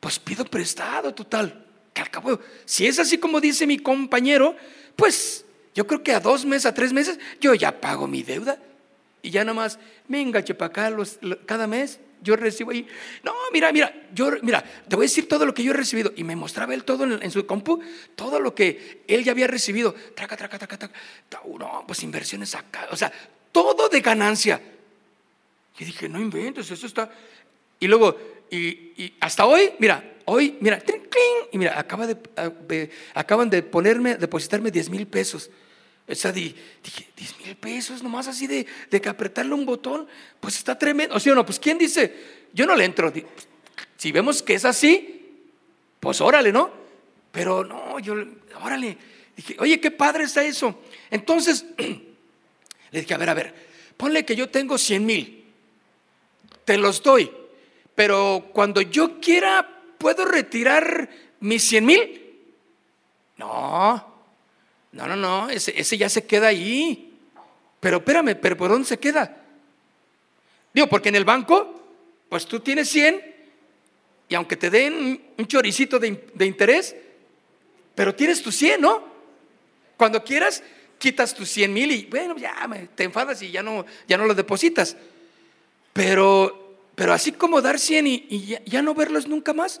[0.00, 1.66] pues pido prestado, total.
[1.92, 4.56] Que al cabo, si es así como dice mi compañero,
[4.96, 5.44] pues
[5.74, 8.58] yo creo que a dos meses, a tres meses, yo ya pago mi deuda.
[9.22, 10.96] Y ya nomás me engache para acá
[11.46, 12.00] cada mes.
[12.22, 12.86] Yo recibo ahí.
[13.22, 16.12] No, mira, mira, yo, mira, te voy a decir todo lo que yo he recibido.
[16.16, 17.80] Y me mostraba él todo en, su compu,
[18.16, 19.94] todo lo que él ya había recibido.
[20.14, 20.94] Traca, traca, traca, traca.
[21.58, 22.88] No, pues inversiones acá.
[22.90, 23.12] O sea,
[23.52, 24.60] todo de ganancia.
[25.78, 27.10] Y dije, no inventes, eso está.
[27.78, 28.16] Y luego,
[28.50, 30.82] y, hasta hoy, mira, hoy, mira,
[31.52, 35.50] y mira, acaba de, acaban de ponerme, depositarme 10 mil pesos.
[36.08, 36.56] O sea, dije,
[37.16, 40.08] 10 mil pesos nomás así de, de, que apretarle un botón,
[40.40, 41.14] pues está tremendo.
[41.14, 42.14] O sea, no, pues ¿quién dice?
[42.52, 43.12] Yo no le entro.
[43.12, 43.24] Pues,
[43.98, 45.42] si vemos que es así,
[46.00, 46.70] pues órale, ¿no?
[47.30, 48.14] Pero no, yo,
[48.62, 48.96] órale.
[49.36, 50.80] Dije, oye, qué padre está eso.
[51.10, 51.66] Entonces,
[52.90, 53.54] le dije, a ver, a ver,
[53.96, 55.44] ponle que yo tengo 100 mil,
[56.64, 57.30] te los doy,
[57.94, 62.22] pero cuando yo quiera, ¿puedo retirar mis 100 mil?
[63.36, 64.17] No,
[64.92, 67.12] no, no, no, ese, ya se queda ahí.
[67.80, 69.36] Pero espérame, ¿pero por dónde se queda?
[70.72, 71.82] Digo, porque en el banco,
[72.28, 73.36] pues tú tienes 100
[74.28, 76.94] y aunque te den un choricito de, interés,
[77.94, 79.04] pero tienes tu 100, ¿no?
[79.96, 80.62] Cuando quieras,
[80.98, 82.54] quitas tus 100 mil y bueno, ya
[82.94, 84.96] te enfadas y ya no, ya no lo depositas.
[85.92, 89.80] Pero, pero así como dar 100 y, ya, ya no verlos nunca más,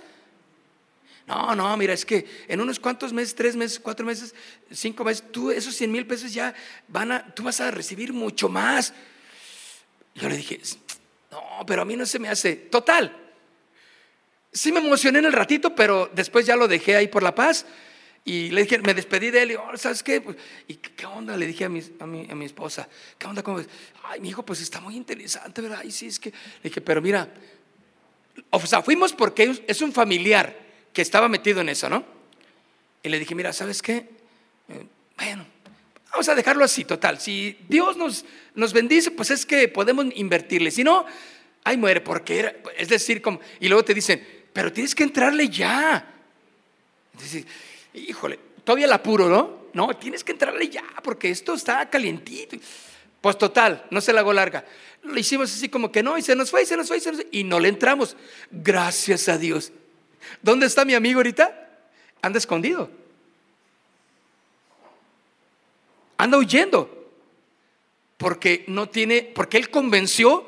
[1.28, 4.34] no, no, mira, es que en unos cuantos meses, tres meses, cuatro meses,
[4.70, 6.54] cinco meses, tú esos 100 mil pesos ya
[6.88, 8.94] van a, tú vas a recibir mucho más.
[10.14, 10.58] Yo le dije,
[11.30, 12.56] no, pero a mí no se me hace.
[12.56, 13.14] Total.
[14.50, 17.66] Sí me emocioné en el ratito, pero después ya lo dejé ahí por la paz.
[18.24, 20.22] Y le dije, me despedí de él y, oh, ¿sabes qué?
[20.22, 21.36] Pues, ¿Y qué onda?
[21.36, 22.88] Le dije a mi, a mi, a mi esposa,
[23.18, 23.42] ¿qué onda?
[23.42, 23.60] ¿Cómo
[24.04, 25.84] Ay, mi hijo, pues está muy interesante, ¿verdad?
[25.84, 27.28] Y sí, es que, le dije, pero mira,
[28.48, 30.67] o sea, fuimos porque es un familiar
[30.98, 32.04] que estaba metido en eso, ¿no?
[33.04, 34.08] Y le dije, mira, ¿sabes qué?
[34.68, 34.84] Eh,
[35.16, 35.46] bueno,
[36.10, 37.20] vamos a dejarlo así, total.
[37.20, 38.24] Si Dios nos,
[38.56, 40.72] nos bendice, pues es que podemos invertirle.
[40.72, 41.06] Si no,
[41.62, 45.48] ay, muere, porque era, es decir, como, y luego te dicen, pero tienes que entrarle
[45.48, 46.04] ya.
[47.12, 47.46] Entonces,
[47.94, 49.68] híjole, todavía la apuro, ¿no?
[49.74, 52.56] No, tienes que entrarle ya, porque esto está calientito.
[53.20, 54.64] Pues total, no se la hago larga.
[55.04, 57.00] Lo hicimos así como que no, y se nos fue, y se nos fue, y
[57.00, 58.16] se nos fue, y no le entramos.
[58.50, 59.70] Gracias a Dios.
[60.42, 61.68] ¿Dónde está mi amigo ahorita?
[62.22, 62.90] Anda escondido.
[66.16, 66.94] Anda huyendo.
[68.16, 70.44] Porque no tiene, porque él convenció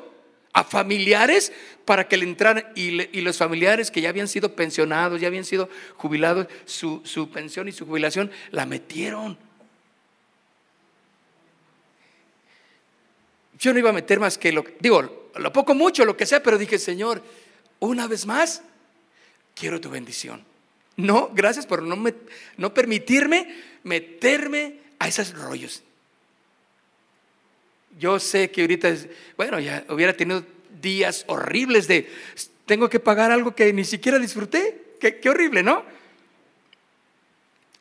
[0.53, 1.53] a familiares
[1.85, 5.69] para que le entraran y, los familiares que ya habían sido pensionados, ya habían sido
[5.95, 9.37] jubilados, su, su pensión y su jubilación la metieron.
[13.57, 16.41] Yo no iba a meter más que lo, digo, lo poco mucho, lo que sea,
[16.41, 17.21] pero dije, Señor,
[17.79, 18.63] una vez más,
[19.61, 20.43] quiero tu bendición.
[20.97, 21.95] No, gracias por no,
[22.57, 23.47] no permitirme
[23.83, 25.83] meterme a esos rollos.
[27.99, 28.91] Yo sé que ahorita,
[29.37, 30.43] bueno, ya hubiera tenido
[30.81, 32.09] días horribles de,
[32.65, 34.95] tengo que pagar algo que ni siquiera disfruté.
[34.99, 35.85] Qué, qué horrible, ¿no?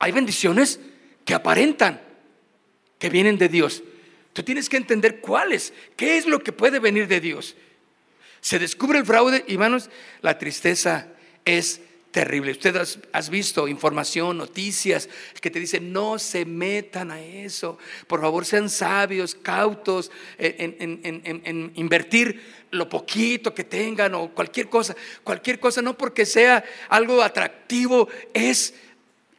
[0.01, 0.81] Hay bendiciones
[1.25, 1.99] que aparentan
[2.99, 3.83] que vienen de Dios.
[4.35, 7.57] Tú tienes que entender cuáles, qué es lo que puede venir de Dios.
[8.43, 9.89] Se descubre el fraude y, hermanos,
[10.21, 11.09] la tristeza
[11.59, 12.53] es terrible.
[12.53, 12.77] Usted
[13.13, 15.09] has, visto información, noticias
[15.41, 17.79] que te dicen, no se metan a eso.
[18.07, 24.97] Por favor, sean sabios, cautos en, en, invertir lo poquito que tengan o cualquier cosa.
[25.23, 28.75] Cualquier cosa, no porque sea algo atractivo, es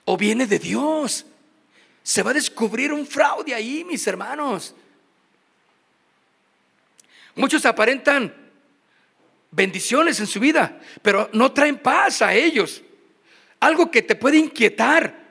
[0.05, 1.25] o viene de Dios.
[2.03, 4.73] Se va a descubrir un fraude ahí, mis hermanos.
[7.35, 8.40] Muchos aparentan
[9.51, 12.81] bendiciones en su vida, pero no traen paz a ellos.
[13.59, 15.21] Algo que te puede inquietar.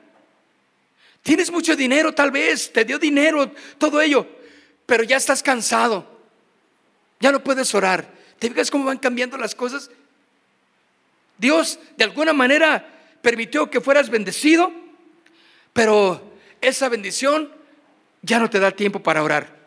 [1.23, 4.27] Tienes mucho dinero tal vez, te dio dinero, todo ello,
[4.85, 6.07] pero ya estás cansado.
[7.19, 8.11] Ya no puedes orar.
[8.39, 9.91] ¿Te fijas cómo van cambiando las cosas?
[11.37, 12.87] Dios de alguna manera
[13.21, 14.71] permitió que fueras bendecido,
[15.73, 17.51] pero esa bendición
[18.21, 19.60] ya no te da tiempo para orar.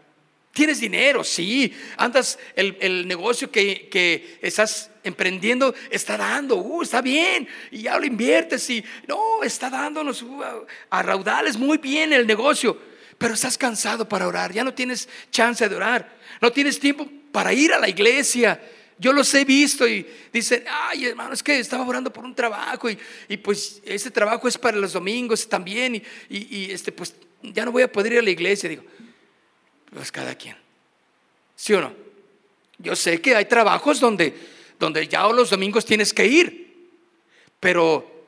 [0.54, 1.74] Tienes dinero, sí.
[1.96, 7.48] Andas, el, negocio que, estás emprendiendo está dando, uh, está bien.
[7.72, 10.42] Y ya lo inviertes y no, está dándonos uh,
[10.90, 12.80] a raudales muy bien el negocio.
[13.18, 16.16] Pero estás cansado para orar, ya no tienes chance de orar.
[16.40, 18.62] No tienes tiempo para ir a la iglesia.
[18.96, 22.88] Yo los he visto y dicen, ay hermano, es que estaba orando por un trabajo
[22.88, 27.12] y, pues ese trabajo es para los domingos también y, y, este, pues
[27.42, 28.68] ya no voy a poder ir a la iglesia.
[28.68, 28.84] Digo,
[29.94, 30.56] pues cada quien.
[31.54, 31.92] ¿Sí o no?
[32.78, 34.34] Yo sé que hay trabajos donde,
[34.78, 36.90] donde ya los domingos tienes que ir,
[37.60, 38.26] pero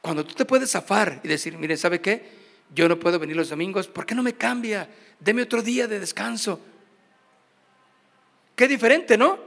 [0.00, 2.44] cuando tú te puedes zafar y decir, mire, ¿sabe qué?
[2.74, 4.88] Yo no puedo venir los domingos, ¿por qué no me cambia?
[5.18, 6.60] Deme otro día de descanso.
[8.54, 9.38] Qué diferente, ¿no?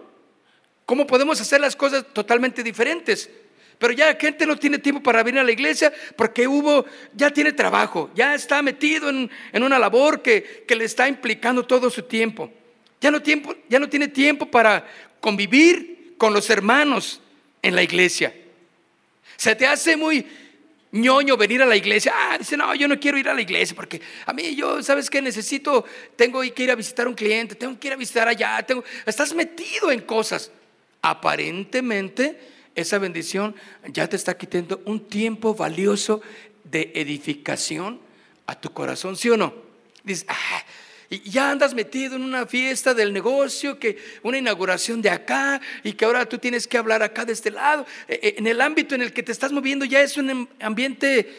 [0.85, 3.29] ¿Cómo podemos hacer las cosas totalmente diferentes?
[3.77, 7.31] Pero ya la gente no tiene tiempo para venir a la iglesia porque hubo, ya
[7.31, 12.51] tiene trabajo, ya está metido en, una labor que, le está implicando todo su tiempo.
[12.99, 13.55] Ya no, tiempo.
[13.69, 14.87] ya no tiene tiempo para
[15.19, 17.21] convivir con los hermanos
[17.61, 18.33] en la iglesia.
[19.35, 20.25] Se te hace muy
[20.91, 22.13] ñoño venir a la iglesia.
[22.15, 25.07] Ah, dice, no, yo no quiero ir a la iglesia porque a mí yo, ¿sabes
[25.07, 25.21] qué?
[25.21, 25.85] Necesito,
[26.15, 28.65] tengo que ir a visitar a un cliente, tengo que ir a visitar allá,
[29.05, 30.51] estás metido en cosas.
[30.99, 33.55] Aparentemente esa bendición
[33.91, 36.21] ya te está quitando un tiempo valioso
[36.63, 37.99] de edificación
[38.45, 39.53] a tu corazón, ¿sí o no?
[40.03, 40.63] Dices, ah,
[41.09, 45.93] y ya andas metido en una fiesta del negocio, que una inauguración de acá y
[45.93, 47.85] que ahora tú tienes que hablar acá de este lado.
[48.07, 51.33] E, e, en el ámbito en el que te estás moviendo ya es un ambiente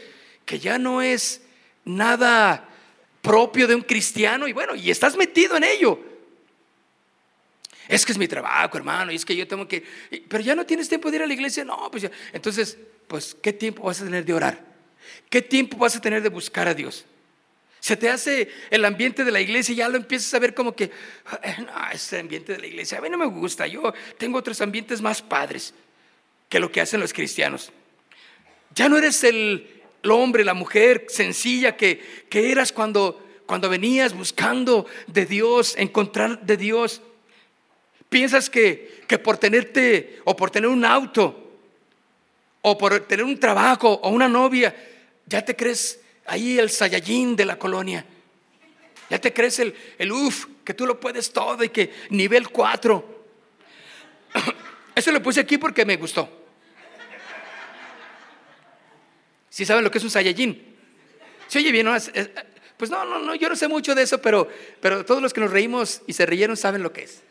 [0.45, 1.43] que ya no es
[1.85, 2.69] nada
[3.23, 6.01] propio de un cristiano y bueno, y estás metido en ello.
[7.89, 9.83] Es que es mi trabajo, hermano, y es que yo tengo que...
[10.29, 12.11] Pero ya no tienes tiempo de ir a la iglesia, no, pues ya.
[12.33, 14.63] Entonces, pues, ¿qué tiempo vas a tener de orar?
[15.31, 17.07] ¿Qué tiempo vas a tener de buscar a Dios?
[17.81, 20.75] Se te hace el ambiente de la iglesia y ya lo empiezas a ver como
[20.75, 20.91] que,
[21.59, 25.01] no, ese ambiente de la iglesia a mí no me gusta, yo tengo otros ambientes
[25.01, 25.73] más padres
[26.49, 27.73] que lo que hacen los cristianos.
[28.75, 34.87] Ya no eres el, hombre, la mujer sencilla que, que eras cuando, cuando venías buscando
[35.07, 37.01] de Dios, encontrar de Dios.
[38.09, 41.45] Piensas que, por tenerte o por tener un auto
[42.63, 44.75] o por tener un trabajo o una novia,
[45.27, 48.05] ya te crees ahí el Sayayín de la colonia.
[49.11, 53.25] Ya te crees el, el uff, que tú lo puedes todo y que nivel 4.
[54.95, 56.29] Eso lo puse aquí porque me gustó.
[59.51, 60.77] Si saben lo que es un Sayajin?
[61.47, 61.97] Se oye bien, ¿no?
[62.77, 64.49] Pues no, no, no, yo no sé mucho de eso, pero,
[64.81, 67.23] pero todos los que nos reímos y se reyeron saben lo que es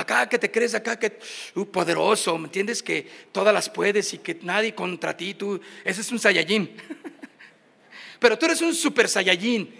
[0.00, 1.18] acá que te crees, acá que
[1.54, 2.82] uh, poderoso, ¿me entiendes?
[2.82, 6.70] Que todas las puedes y que nadie contra ti, tú, ese es un Saiyajin.
[8.20, 9.74] Pero tú eres un super Saiyajin.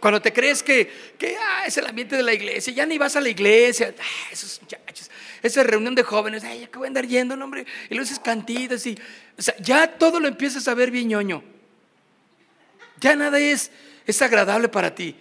[0.00, 3.16] Cuando te crees que, que ah, es el ambiente de la iglesia, ya ni vas
[3.16, 5.10] a la iglesia, ah, esos muchachos,
[5.42, 8.20] esa reunión de jóvenes, ay, ya que voy a andar yendo, hombre, y luego esas
[8.20, 8.96] cantitas y,
[9.38, 11.42] o sea, ya todo lo empiezas a ver bien ñoño.
[13.00, 13.70] Ya nada es,
[14.06, 15.16] es agradable para ti.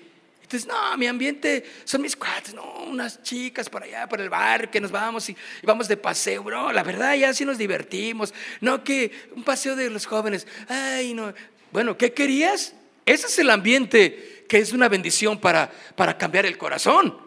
[0.46, 4.70] Entonces, no, mi ambiente son mis cuates, no, unas chicas por allá, por el bar,
[4.70, 6.72] que nos vamos y, vamos de paseo, bro.
[6.72, 8.32] La verdad, ya sí nos divertimos.
[8.62, 10.46] No, que un paseo de los jóvenes.
[10.68, 11.34] Ay, no.
[11.72, 12.76] Bueno, ¿qué querías?
[13.08, 17.18] Ese es el ambiente que es una bendición para, para cambiar el corazón.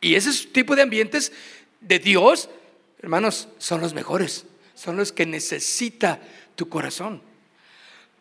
[0.00, 1.32] Y ese tipo de ambientes
[1.80, 2.48] de Dios,
[3.02, 4.46] hermanos, son los mejores.
[4.76, 6.20] Son los que necesita
[6.54, 7.20] tu corazón.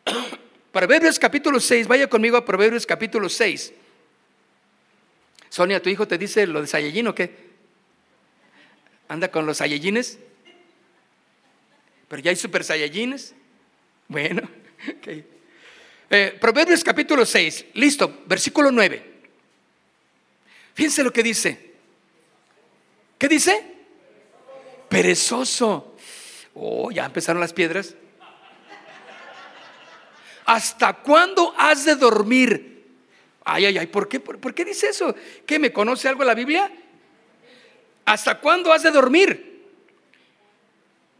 [0.75, 3.71] Proverbios capítulo 6, vaya conmigo a Proverbios capítulo 6.
[5.47, 7.33] Sonia, ¿tu hijo te dice lo de Sayallín o qué?
[9.07, 10.19] ¿Anda con los Sayallines?
[12.09, 13.33] ¿Pero ya hay super Sayallines?
[14.09, 14.41] Bueno,
[16.09, 19.13] eh, Proverbios capítulo 6, listo, versículo 9.
[20.73, 21.71] Fíjense lo que dice.
[23.17, 23.63] ¿Qué dice?
[24.89, 25.95] Perezoso.
[26.53, 27.95] Oh, ya empezaron las piedras.
[30.45, 32.83] ¿Hasta cuándo has de dormir?
[33.43, 35.15] Ay, ay, ay, ¿por qué, por, qué dice eso?
[35.45, 36.71] ¿Qué me conoce algo la Biblia?
[38.05, 39.63] ¿Hasta cuándo has de dormir?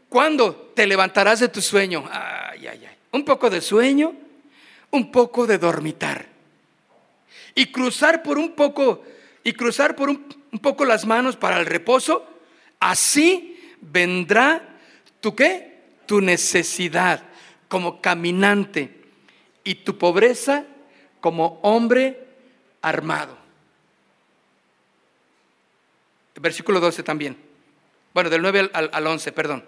[0.08, 2.08] ¿Cuándo te levantarás de tu sueño?
[2.10, 2.96] Ay, ay, ay.
[3.12, 4.14] Un poco de sueño,
[4.90, 6.26] un poco de dormitar.
[7.54, 9.04] Y cruzar por un poco,
[9.42, 12.26] y cruzar por un, un poco las manos para el reposo.
[12.78, 14.78] Así vendrá
[15.20, 15.74] tu qué?
[16.06, 17.22] Tu necesidad
[17.68, 19.05] como caminante
[19.66, 20.64] y tu pobreza
[21.20, 22.24] como hombre
[22.80, 23.36] armado.
[26.36, 27.36] Versículo 12 también.
[28.14, 29.64] Bueno, del 9 al, 11, perdón.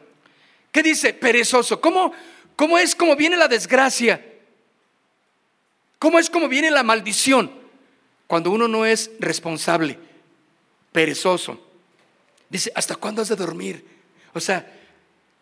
[0.70, 1.12] ¿Qué dice?
[1.14, 1.80] Perezoso.
[1.80, 2.12] ¿Cómo,
[2.54, 4.24] ¿Cómo es como viene la desgracia?
[5.98, 7.50] ¿Cómo es como viene la maldición?
[8.28, 9.98] Cuando uno no es responsable,
[10.92, 11.60] perezoso.
[12.48, 13.84] Dice, ¿hasta cuándo has de dormir?
[14.32, 14.64] O sea,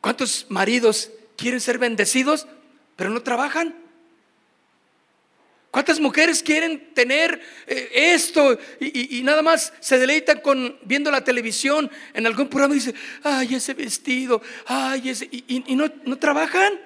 [0.00, 2.46] ¿cuántos maridos quieren ser bendecidos,
[2.96, 3.85] pero no trabajan?
[5.76, 11.90] ¿Cuántas mujeres quieren tener eh, esto y, nada más se deleitan con viendo la televisión
[12.14, 16.80] en algún programa y dicen, ay, ese vestido, ay, ese, y, no, no, trabajan?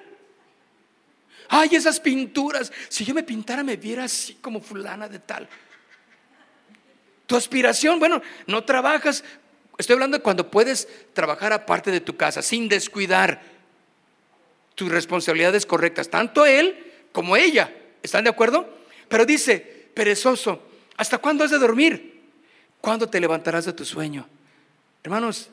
[1.47, 5.47] Ay, esas pinturas, si yo me pintara me viera así como fulana de tal.
[7.27, 9.23] Tu aspiración, bueno, no trabajas,
[9.77, 13.41] estoy hablando de cuando puedes trabajar aparte de tu casa, sin descuidar
[14.75, 17.73] tus responsabilidades correctas, tanto él como ella.
[18.03, 18.80] ¿Están de acuerdo?
[19.11, 19.59] Pero dice,
[19.93, 20.63] perezoso,
[20.95, 22.21] ¿hasta cuándo has de dormir?
[22.79, 24.25] ¿Cuándo te levantarás de tu sueño?
[25.03, 25.49] Hermanos,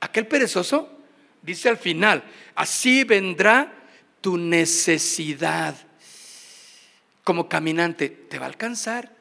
[0.00, 0.88] aquel perezoso
[1.42, 2.24] dice al final,
[2.54, 3.70] así vendrá
[4.22, 5.76] tu necesidad.
[7.22, 9.12] Como caminante, te va a alcanzar.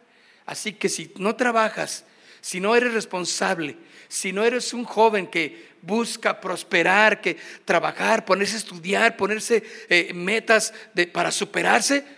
[0.45, 2.05] Así que si no trabajas,
[2.39, 3.75] si no eres responsable,
[4.07, 10.13] si no eres un joven que busca prosperar, que trabajar, ponerse a estudiar, ponerse eh,
[10.13, 10.73] metas
[11.11, 12.16] para superarse,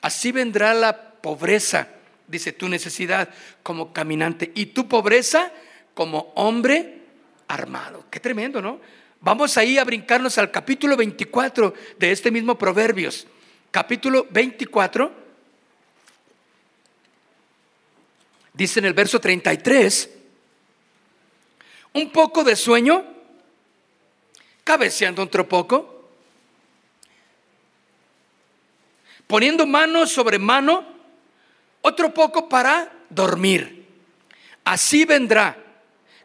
[0.00, 1.88] Así vendrá la pobreza,
[2.26, 3.28] dice tu necesidad
[3.62, 5.52] como caminante y tu pobreza
[5.94, 7.02] como hombre
[7.48, 8.04] armado.
[8.10, 8.80] Qué tremendo, ¿no?
[9.20, 13.26] Vamos ahí a brincarnos al capítulo 24 de este mismo Proverbios.
[13.70, 15.12] Capítulo 24.
[18.52, 20.10] Dice en el verso 33,
[21.94, 23.04] un poco de sueño,
[24.64, 25.97] cabeceando otro poco,
[29.28, 30.84] poniendo mano sobre mano,
[31.82, 33.86] otro poco para dormir.
[34.64, 35.56] Así vendrá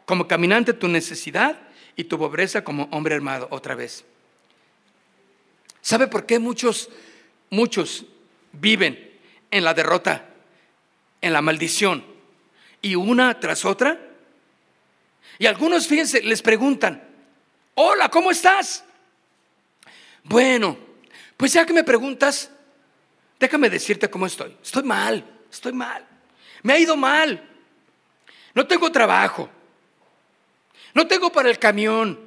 [0.04, 1.56] como caminante tu necesidad
[1.94, 4.04] y tu pobreza como hombre armado otra vez.
[5.80, 6.88] ¿Sabe por qué muchos,
[7.50, 8.06] muchos
[8.52, 9.12] viven
[9.50, 10.26] en la derrota,
[11.20, 12.04] en la maldición
[12.80, 14.00] y una tras otra?
[15.38, 17.02] Y algunos, fíjense, les preguntan,
[17.74, 18.84] hola, ¿cómo estás?
[20.22, 20.78] Bueno,
[21.36, 22.50] pues ya que me preguntas,
[23.44, 24.56] Déjame decirte cómo estoy.
[24.62, 25.22] Estoy mal,
[25.52, 26.02] estoy mal.
[26.62, 27.46] Me ha ido mal.
[28.54, 29.50] No tengo trabajo.
[30.94, 32.18] No tengo para el camión.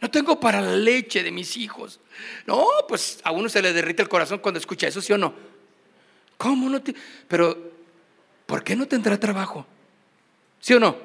[0.00, 2.00] No tengo para la leche de mis hijos.
[2.46, 5.34] No, pues a uno se le derrite el corazón cuando escucha eso, ¿sí o no?
[6.38, 6.94] ¿Cómo no te.?
[7.28, 7.72] Pero,
[8.46, 9.66] ¿por qué no tendrá trabajo?
[10.58, 10.96] ¿Sí o no?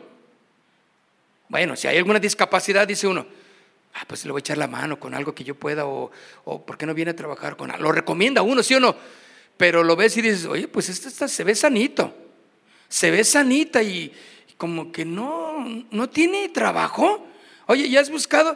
[1.49, 3.27] Bueno, si hay alguna discapacidad, dice uno,
[3.93, 6.11] Ah, pues le voy a echar la mano con algo que yo pueda o,
[6.45, 7.83] o ¿por qué no viene a trabajar con algo?
[7.83, 8.95] Lo recomienda uno, ¿sí o no?
[9.57, 12.13] Pero lo ves y dices, oye, pues esta, se ve sanito,
[12.87, 14.11] se ve sanita y,
[14.57, 17.27] como que no, no tiene trabajo.
[17.65, 18.55] Oye, ¿ya has buscado?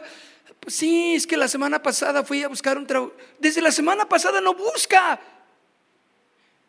[0.60, 3.12] Pues sí, es que la semana pasada fui a buscar un trabajo.
[3.38, 5.20] Desde la semana pasada no busca.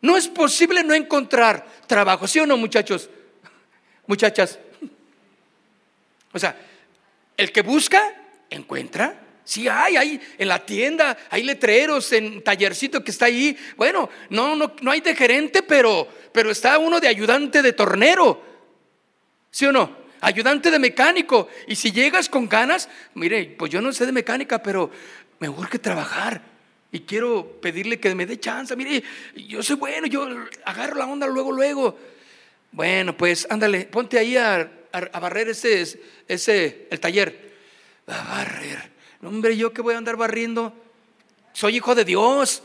[0.00, 3.08] No es posible no encontrar trabajo, ¿sí o no, muchachos?
[4.06, 4.58] Muchachas.
[6.30, 6.60] O sea,
[7.38, 8.02] el que busca
[8.50, 9.22] encuentra.
[9.44, 13.56] Sí hay, hay en la tienda, hay letreros en tallercito que está ahí.
[13.78, 18.42] Bueno, no, no, no hay de gerente, pero, pero está uno de ayudante de tornero.
[19.50, 19.96] ¿Sí o no?
[20.20, 21.48] Ayudante de mecánico.
[21.66, 24.90] Y si llegas con ganas, mire, pues yo no sé de mecánica, pero
[25.38, 26.42] me urge trabajar.
[26.92, 28.76] Y quiero pedirle que me dé chance.
[28.76, 29.02] Mire,
[29.34, 30.28] yo soy bueno, yo
[30.66, 31.98] agarro la onda luego, luego.
[32.70, 37.47] Bueno, pues ándale, ponte ahí a, a barrer ese, ese, el taller
[38.14, 38.90] a barrer.
[39.22, 40.72] hombre, ¿yo qué voy a andar barriendo?
[41.52, 42.62] Soy hijo de Dios.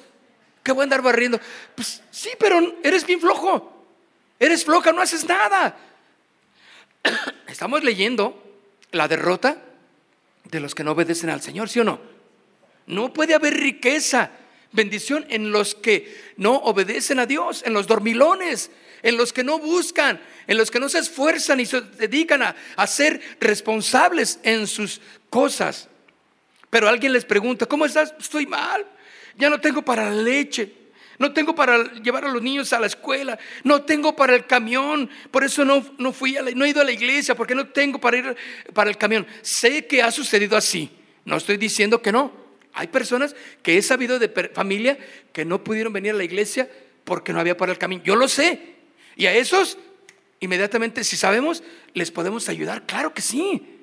[0.64, 1.40] ¿Qué voy a andar barriendo?
[1.76, 3.86] Pues sí, pero eres bien flojo.
[4.40, 5.78] Eres floja, no haces nada.
[7.48, 8.42] Estamos leyendo
[8.92, 9.58] la derrota
[10.50, 12.00] de los que no obedecen al Señor, ¿sí o no?
[12.86, 14.32] No puede haber riqueza,
[14.72, 18.72] bendición en los que no obedecen a Dios, en los dormilones,
[19.02, 22.56] en los que no buscan, en los que no se esfuerzan y se dedican a,
[22.76, 25.90] a ser responsables en sus cosas.
[26.70, 28.14] Pero alguien les pregunta, ¿cómo estás?
[28.20, 28.86] Estoy mal,
[29.38, 30.84] ya no tengo para la leche.
[31.20, 33.38] No tengo para llevar a los niños a la escuela.
[33.64, 35.10] No tengo para el camión.
[35.32, 38.00] Por eso no, no fui a no he ido a la iglesia porque no tengo
[38.00, 38.36] para ir
[38.74, 39.26] para el camión.
[39.42, 40.90] Sé que ha sucedido así.
[41.26, 42.32] No estoy diciendo que no.
[42.74, 44.98] Hay personas que he sabido de familia
[45.32, 46.68] que no pudieron venir a la iglesia
[47.04, 48.04] porque no había para el camino.
[48.04, 48.74] Yo lo sé.
[49.16, 49.78] Y a esos,
[50.44, 51.64] inmediatamente, si sabemos,
[51.94, 52.86] les podemos ayudar.
[52.86, 53.74] Claro que sí.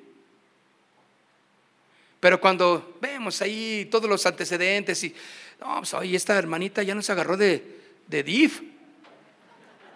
[2.19, 5.15] Pero cuando vemos ahí todos los antecedentes y,
[5.59, 8.61] no, pues oye, esta hermanita ya no se agarró de, de DIF,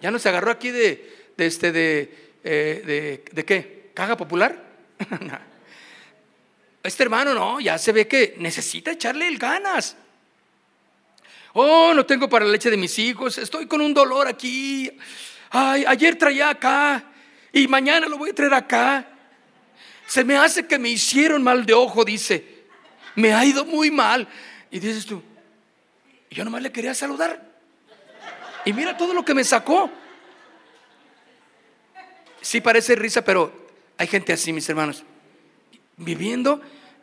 [0.02, 4.60] ya no se agarró aquí de, de este, de, eh, de, de qué, caja popular.
[6.84, 9.96] este hermano no, ya se ve que necesita echarle el ganas.
[11.54, 14.92] Oh, no tengo para la leche de mis hijos, estoy con un dolor aquí.
[15.50, 17.04] Ay, ayer traía acá
[17.52, 19.08] y mañana lo voy a traer acá.
[20.08, 22.66] Se me hace que me hicieron mal de ojo, dice.
[23.16, 24.28] Me ha ido muy mal.
[24.70, 25.22] Y dices tú,
[26.30, 27.42] yo nomás le quería saludar.
[28.66, 29.90] Y mira todo lo que me sacó.
[32.42, 33.68] Sí parece risa, pero
[33.98, 35.04] hay gente así, mis hermanos,
[35.98, 36.62] viviendo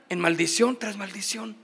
[0.08, 1.56] en maldición tras maldición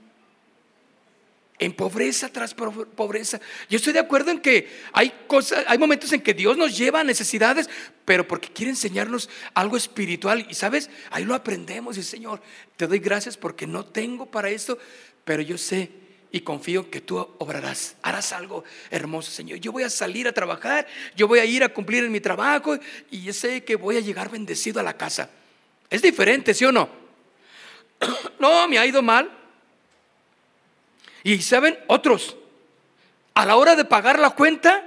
[1.59, 3.39] en pobreza tras pobreza.
[3.69, 7.01] Yo estoy de acuerdo en que hay cosas, hay momentos en que Dios nos lleva
[7.01, 7.69] a necesidades,
[8.05, 10.47] pero porque quiere enseñarnos algo espiritual.
[10.49, 11.97] Y sabes, ahí lo aprendemos.
[11.97, 12.41] Y Señor,
[12.77, 14.77] te doy gracias porque no tengo para esto,
[15.25, 15.91] pero yo sé
[16.31, 19.59] y confío que tú obrarás, harás algo hermoso, Señor.
[19.59, 22.77] Yo voy a salir a trabajar, yo voy a ir a cumplir en mi trabajo
[23.11, 25.29] y yo sé que voy a llegar bendecido a la casa.
[25.89, 26.89] Es diferente, ¿sí o no?
[28.39, 29.29] No, me ha ido mal,
[31.23, 32.37] y saben, otros,
[33.33, 34.85] a la hora de pagar la cuenta,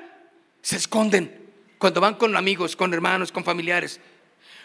[0.60, 4.00] se esconden cuando van con amigos, con hermanos, con familiares.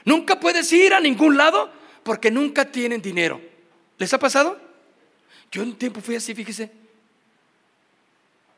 [0.05, 1.72] Nunca puedes ir a ningún lado
[2.03, 3.41] porque nunca tienen dinero.
[3.97, 4.59] ¿Les ha pasado?
[5.51, 6.72] Yo un tiempo fui así, fíjese.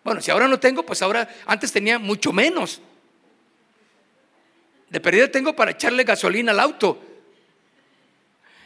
[0.03, 2.81] Bueno, si ahora no tengo, pues ahora antes tenía mucho menos.
[4.89, 7.01] De pérdida tengo para echarle gasolina al auto.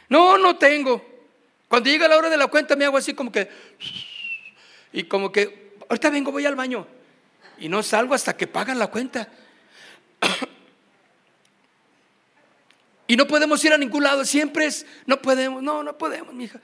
[0.08, 1.04] No, no tengo.
[1.68, 3.48] Cuando llega la hora de la cuenta me hago así como que
[4.94, 6.86] y como que, ahorita vengo, voy al baño.
[7.58, 9.28] Y no salgo hasta que pagan la cuenta.
[13.08, 16.60] y no podemos ir a ningún lado, siempre es, no podemos, no, no podemos, mija.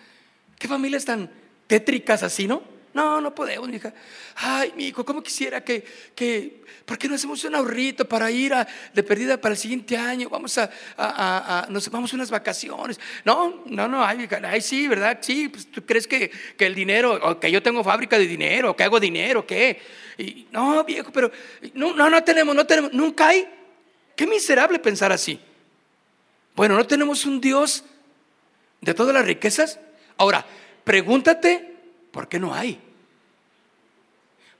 [0.60, 1.28] ¿Qué familias tan
[1.66, 2.62] tétricas así, no?
[2.92, 3.92] No, no podemos, hija.
[4.34, 5.84] Ay, mi hijo, ¿cómo quisiera que,
[6.14, 9.96] que, ¿por qué no hacemos un ahorrito para ir a, de perdida para el siguiente
[9.96, 10.28] año?
[10.28, 12.98] Vamos a, a, a, nos vamos unas vacaciones.
[13.24, 15.18] No, no, no, ay, ay sí, ¿verdad?
[15.20, 18.74] Sí, pues tú crees que, que el dinero, o que yo tengo fábrica de dinero,
[18.74, 19.80] que hago dinero, ¿qué?
[20.18, 21.30] Y, no, viejo, pero
[21.74, 23.48] no, no, no tenemos, no tenemos, nunca hay.
[24.16, 25.38] Qué miserable pensar así.
[26.56, 27.84] Bueno, no tenemos un Dios
[28.80, 29.78] de todas las riquezas.
[30.16, 30.44] Ahora,
[30.82, 31.69] pregúntate
[32.10, 32.80] ¿Por qué no hay?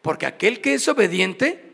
[0.03, 1.73] Porque aquel que es obediente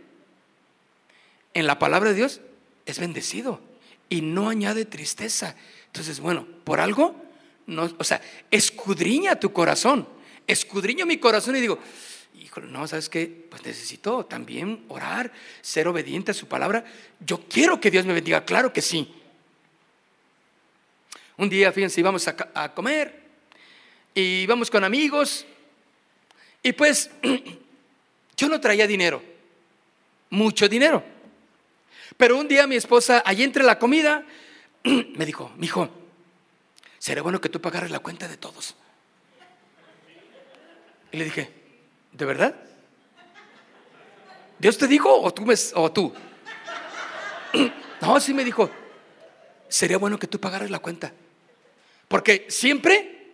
[1.55, 2.41] en la palabra de Dios
[2.87, 3.61] es bendecido
[4.09, 5.57] y no añade tristeza.
[5.87, 7.16] Entonces, bueno, por algo,
[7.66, 8.20] no, o sea,
[8.51, 10.09] escudriña tu corazón,
[10.47, 11.79] escudriño mi corazón y digo,
[12.35, 13.27] híjole, no, ¿sabes qué?
[13.49, 16.85] Pues necesito también orar, ser obediente a su palabra.
[17.20, 19.12] Yo quiero que Dios me bendiga, claro que sí.
[21.37, 23.22] Un día, fíjense, íbamos a, a comer
[24.14, 25.47] y íbamos con amigos
[26.67, 27.11] y pues
[28.37, 29.23] yo no traía dinero,
[30.31, 31.05] mucho dinero.
[32.17, 34.27] Pero un día mi esposa, allí entre la comida,
[34.83, 35.89] me dijo, mi hijo,
[36.99, 38.75] sería bueno que tú pagaras la cuenta de todos.
[41.12, 41.53] Y le dije,
[42.11, 42.57] ¿de verdad?
[44.59, 45.47] ¿Dios te dijo o tú?
[45.47, 46.12] Me, o tú?
[48.01, 48.69] No, sí me dijo,
[49.69, 51.12] sería bueno que tú pagaras la cuenta.
[52.09, 53.33] Porque siempre,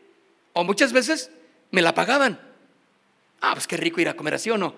[0.53, 1.31] o muchas veces,
[1.71, 2.52] me la pagaban.
[3.43, 4.75] Ah, pues qué rico ir a comer así o no.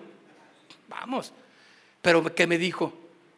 [0.89, 1.31] Vamos.
[2.01, 2.93] Pero ¿qué me dijo?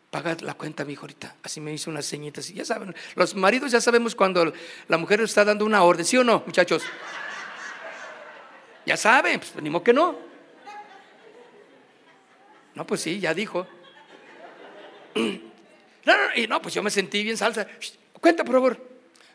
[0.09, 1.35] Paga la cuenta, mi hijo, ahorita.
[1.43, 2.49] Así me hizo unas señitas.
[2.49, 4.53] Y ya saben, los maridos ya sabemos cuando
[4.87, 6.83] la mujer está dando una orden, ¿sí o no, muchachos?
[8.85, 10.17] Ya saben, pues ni modo que no.
[12.73, 13.67] No, pues sí, ya dijo.
[16.07, 17.67] No, no, y no, pues yo me sentí bien salsa.
[18.21, 18.89] Cuenta, por favor.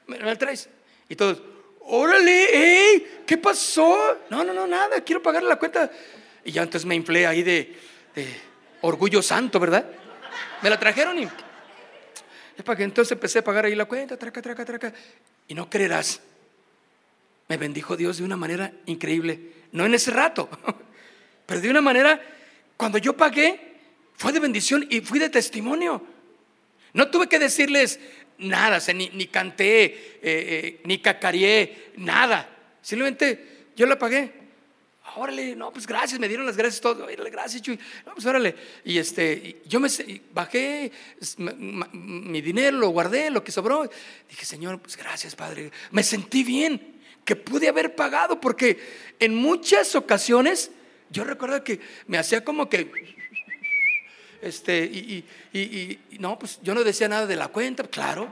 [0.06, 0.70] ¿Me la traes?
[1.06, 1.42] Y todos,
[1.86, 4.18] órale, ¿qué pasó?
[4.30, 5.90] No, no, no, nada, quiero pagar la cuenta.
[6.44, 7.76] Y ya entonces me inflé ahí de,
[8.80, 9.86] orgullo santo, ¿verdad?
[10.62, 11.28] Me la trajeron y
[12.56, 14.92] es para que entonces empecé a pagar ahí la cuenta, traca, traca, traca.
[15.48, 16.20] Y no creerás,
[17.48, 19.52] me bendijo Dios de una manera increíble.
[19.72, 20.48] No en ese rato,
[21.46, 22.20] pero de una manera,
[22.76, 23.72] cuando yo pagué,
[24.16, 26.06] fue de bendición y fui de testimonio.
[26.92, 27.98] No tuve que decirles
[28.38, 32.48] nada, ni, canté, eh, eh, ni cacareé, nada.
[32.80, 34.42] Simplemente yo la pagué.
[35.16, 37.02] Órale, no, pues gracias, me dieron las gracias todos.
[37.02, 37.78] Órale, gracias, Chuy.
[38.06, 38.54] No, pues órale.
[38.84, 39.88] Y este, yo me
[40.32, 40.90] bajé
[41.92, 43.90] mi dinero, lo guardé, lo que sobró.
[44.28, 45.70] Dije, Señor, pues gracias, Padre.
[45.90, 48.78] Me sentí bien que pude haber pagado, porque
[49.18, 50.70] en muchas ocasiones
[51.10, 52.90] yo recuerdo que me hacía como que,
[54.42, 58.28] este, y, y, no, pues yo no decía nada de la cuenta, claro.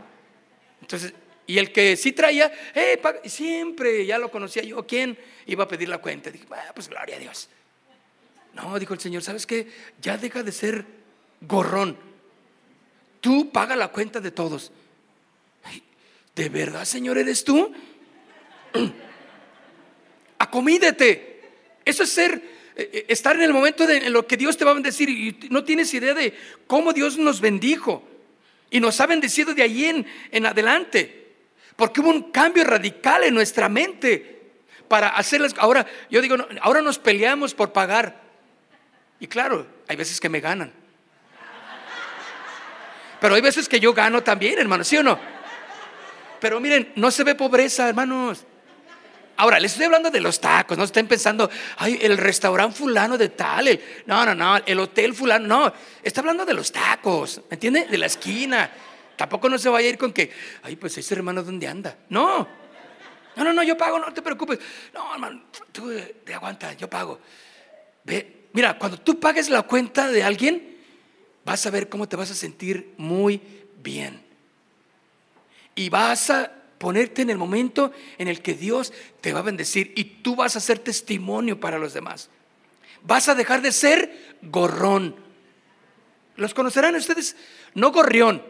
[0.80, 1.14] Entonces,
[1.46, 5.88] y el que sí traía, eh, siempre ya lo conocía yo, ¿quién iba a pedir
[5.88, 6.30] la cuenta?
[6.30, 7.48] Dije, pues gloria a Dios.
[8.54, 9.68] No, dijo el Señor, ¿sabes qué?
[10.00, 10.84] Ya deja de ser
[11.40, 11.96] gorrón.
[13.20, 14.72] Tú paga la cuenta de todos.
[16.34, 17.72] ¿De verdad, Señor, eres tú?
[20.38, 21.42] Acomídete.
[21.84, 22.42] Eso es ser,
[23.08, 25.64] estar en el momento de en lo que Dios te va a bendecir y no
[25.64, 26.34] tienes idea de
[26.66, 28.02] cómo Dios nos bendijo
[28.70, 31.34] y nos ha bendecido de allí en, en adelante.
[31.76, 34.40] Porque hubo un cambio radical en nuestra mente
[34.88, 35.54] para hacerlas.
[35.58, 38.20] Ahora, yo digo, ahora nos peleamos por pagar.
[39.18, 40.72] Y claro, hay veces que me ganan.
[43.20, 45.18] Pero hay veces que yo gano también, hermano, ¿sí o no?
[46.40, 48.46] Pero miren, no se ve pobreza, hermanos.
[49.41, 53.30] Ahora, les estoy hablando de los tacos, no estén pensando, ay, el restaurante fulano de
[53.30, 55.72] tal, no, no, no, el hotel fulano, no,
[56.03, 57.86] está hablando de los tacos, ¿me entiende?
[57.86, 58.70] De la esquina.
[59.16, 60.30] Tampoco no se vaya a ir con que,
[60.62, 61.97] ay, pues ese hermano, ¿dónde anda?
[62.11, 62.47] No,
[63.34, 64.59] no, no, no, yo pago, no te preocupes.
[64.93, 65.91] No, hermano, tú
[66.22, 67.18] te aguanta, yo pago.
[68.05, 70.76] Ve, mira, cuando tú pagues la cuenta de alguien,
[71.47, 73.41] vas a ver cómo te vas a sentir muy
[73.82, 74.22] bien.
[75.74, 79.92] Y vas a ponerte en el momento en el que Dios te va a bendecir
[79.96, 82.30] y tú vas a ser testimonio para los demás.
[83.02, 85.14] Vas a dejar de ser gorrón.
[86.36, 87.36] ¿Los conocerán ustedes?
[87.74, 88.42] No gorrión,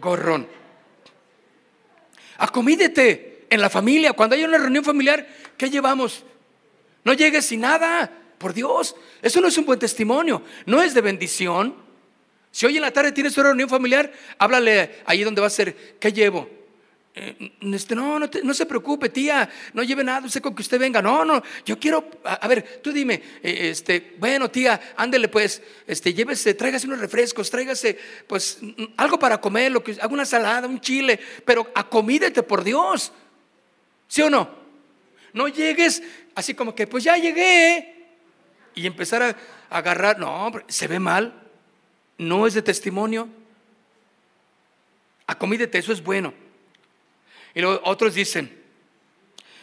[0.00, 0.48] gorrón.
[2.38, 4.14] Acomídete en la familia.
[4.14, 5.28] Cuando hay una reunión familiar,
[5.58, 6.24] ¿qué llevamos?
[7.04, 8.10] No llegues sin nada.
[8.38, 10.40] Por Dios, eso no es un buen testimonio.
[10.64, 11.76] No es de bendición.
[12.50, 15.98] Si hoy en la tarde tienes una reunión familiar, háblale ahí donde va a ser.
[16.00, 16.53] ¿Qué llevo?
[17.16, 21.00] Eh, este, no, no, se preocupe, tía, no lleve nada, sé con que usted venga.
[21.00, 26.12] No, no, yo quiero, a, ver, tú dime, eh, este, bueno, tía, ándele pues, este,
[26.12, 27.96] llévese, tráigase unos refrescos, tráigase,
[28.26, 28.58] pues,
[28.96, 33.12] algo para comer, lo que, haga una salada, un chile, pero acomídete por Dios.
[34.08, 34.50] ¿Sí o no?
[35.32, 36.02] No llegues
[36.34, 37.94] así como que, pues ya llegué,
[38.74, 39.36] y empezar a
[39.70, 41.32] agarrar, no, se ve mal,
[42.18, 43.28] no es de testimonio.
[45.26, 46.34] Acomídete, eso es bueno.
[47.54, 48.50] Y luego otros dicen,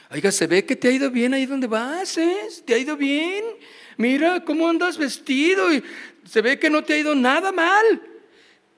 [0.10, 2.48] oiga, se ve que te ha ido bien ahí donde vas, ¿eh?
[2.66, 3.44] Te ha ido bien.
[3.98, 5.84] Mira cómo andas vestido y
[6.26, 8.02] se ve que no te ha ido nada mal.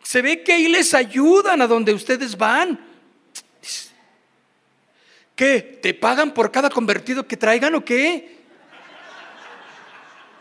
[0.01, 2.79] Se ve que ahí les ayudan a donde ustedes van.
[5.35, 5.79] ¿Qué?
[5.81, 8.37] ¿Te pagan por cada convertido que traigan o qué?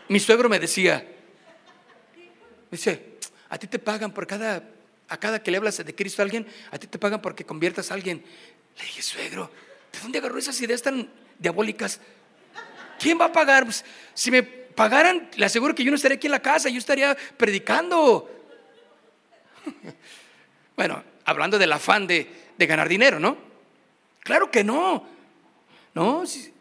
[0.09, 1.07] Mi suegro me decía,
[2.69, 3.17] dice,
[3.49, 4.63] a ti te pagan por cada,
[5.07, 7.89] a cada que le hablas de Cristo a alguien, a ti te pagan porque conviertas
[7.89, 8.23] a alguien.
[8.77, 9.51] Le dije, suegro,
[9.91, 11.09] ¿de dónde agarró esas ideas tan
[11.39, 11.99] diabólicas?
[12.99, 13.65] ¿Quién va a pagar?
[13.65, 16.77] Pues, si me pagaran, le aseguro que yo no estaría aquí en la casa, yo
[16.77, 18.29] estaría predicando.
[20.75, 23.37] Bueno, hablando del afán de, ganar dinero, ¿no?
[24.21, 25.05] Claro que no.
[25.93, 26.51] No, si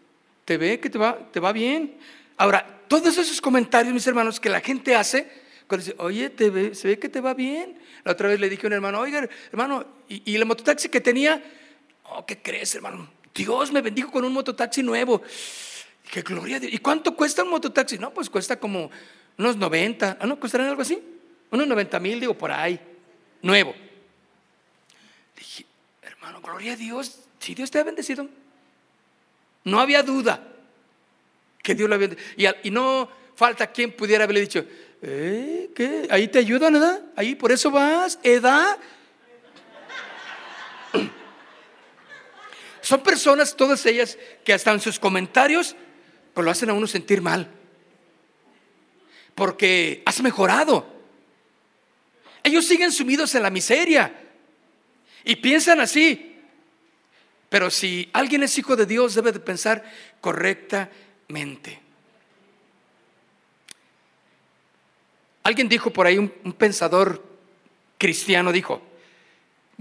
[0.45, 1.97] te ve que te va, te va bien.
[2.37, 5.31] Ahora, todos esos comentarios, mis hermanos, que la gente hace,
[5.67, 7.79] cuando dice, oye, te ve, se ve que te va bien.
[8.05, 11.01] La otra vez le dije a un hermano, oiga, hermano, y, y el mototaxi que
[11.01, 11.43] tenía,
[12.15, 13.09] Oh, ¿qué crees, hermano?
[13.35, 15.23] Dios me bendijo con un mototaxi nuevo.
[16.11, 16.73] Qué gloria a Dios.
[16.73, 17.99] ¿Y cuánto cuesta un mototaxi?
[17.99, 18.91] No, pues cuesta como
[19.39, 20.19] unos 90.
[20.21, 20.39] ¿Ah, no?
[20.39, 21.03] ¿Costarán algo así?
[21.51, 22.79] Unos 90 mil, digo, por ahí.
[23.41, 23.75] Nuevo.
[25.37, 25.65] Dije,
[26.03, 27.21] hermano, gloria a Dios.
[27.39, 28.29] Si Dios te ha bendecido.
[29.65, 30.43] No había duda
[31.63, 32.55] que Dios lo había bendecido.
[32.63, 34.65] Y, no falta quien pudiera haberle dicho,
[35.01, 35.71] ¿eh?
[35.75, 36.07] ¿Qué?
[36.11, 37.01] Ahí te ayudan, ¿verdad?
[37.17, 38.79] Ahí por eso vas, edad.
[42.93, 45.74] Son personas, todas ellas, que hasta en sus comentarios,
[46.34, 47.51] pues lo hacen a uno sentir mal.
[49.34, 50.86] Porque has mejorado.
[52.43, 54.14] Ellos siguen sumidos en la miseria
[55.24, 56.38] y piensan así.
[57.49, 59.82] Pero si alguien es hijo de Dios, debe de pensar
[60.20, 61.80] correctamente.
[65.45, 67.24] Alguien dijo por ahí, un, un pensador
[67.97, 68.82] cristiano dijo,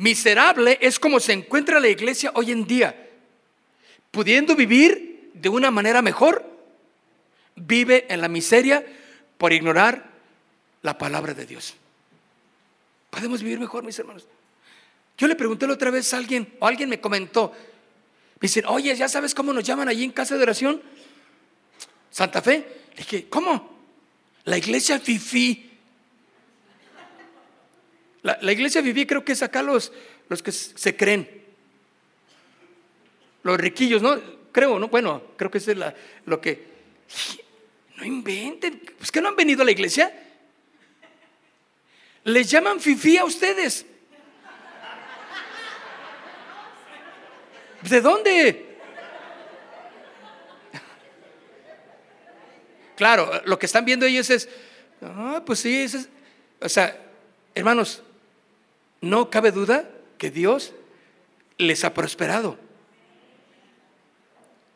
[0.02, 3.08] Miserable es como se encuentra la iglesia hoy en día.
[4.10, 6.44] pudiendo vivir de una manera mejor,
[7.56, 8.84] vive en la miseria
[9.38, 10.10] por ignorar
[10.82, 11.76] la palabra de Dios.
[13.12, 14.28] Podemos vivir mejor, mis hermanos.
[15.18, 18.94] Yo le pregunté la otra vez a alguien, o alguien me comentó, me dicen, oye,
[18.96, 20.82] ¿ya sabes cómo nos llaman allí en casa de oración?
[22.10, 22.66] Santa Fe.
[22.92, 23.78] Le dije, ¿cómo?
[24.46, 25.71] La iglesia Fifi.
[28.24, 29.92] La, la iglesia Fifi creo que es acá los,
[30.30, 31.44] los que se creen.
[33.44, 34.20] Los riquillos, ¿no?
[34.52, 34.88] Creo, ¿no?
[34.88, 35.68] Bueno, creo que es
[36.26, 36.72] lo que...
[37.98, 38.82] No inventen.
[38.98, 40.12] ¿Pues que no han venido a la iglesia?
[42.24, 43.86] Les llaman Fifi a ustedes.
[47.82, 48.78] ¿De dónde?
[52.96, 54.48] Claro, lo que están viendo ellos es,
[55.02, 56.08] ah, pues sí, es,
[56.60, 56.96] o sea,
[57.56, 58.04] hermanos,
[59.02, 60.74] no cabe duda que Dios
[61.58, 62.58] les ha prosperado.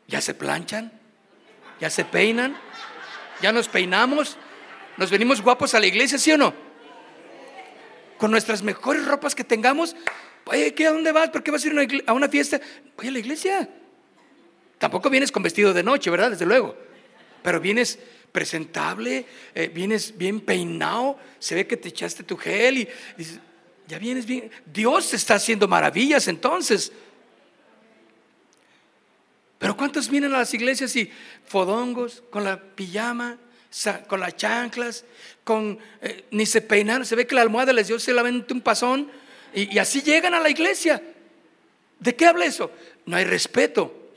[0.07, 0.91] Ya se planchan,
[1.79, 2.57] ya se peinan,
[3.41, 4.37] ya nos peinamos,
[4.97, 6.53] nos venimos guapos a la iglesia, ¿sí o no?
[8.17, 9.95] Con nuestras mejores ropas que tengamos.
[10.45, 11.29] Oye, ¿qué, ¿a dónde vas?
[11.29, 12.59] ¿Por qué vas a ir a una fiesta?
[12.97, 13.69] Voy a la iglesia.
[14.77, 16.31] Tampoco vienes con vestido de noche, ¿verdad?
[16.31, 16.75] Desde luego.
[17.41, 17.99] Pero vienes
[18.31, 23.39] presentable, eh, vienes bien peinado, se ve que te echaste tu gel y dices,
[23.87, 24.51] ya vienes bien.
[24.65, 26.91] Dios está haciendo maravillas entonces.
[29.59, 31.09] Pero ¿cuántos vienen a las iglesias y
[31.45, 33.37] fodongos, con la pijama,
[34.07, 35.05] con las chanclas,
[35.43, 37.05] con eh, ni se peinaron?
[37.05, 39.09] Se ve que la almohada les dio solamente un pasón
[39.53, 41.01] y, y así llegan a la iglesia.
[41.99, 42.71] ¿De qué habla eso?
[43.05, 44.11] No hay respeto.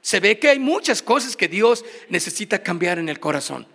[0.00, 3.66] Se ve que hay muchas cosas que Dios necesita cambiar en el corazón.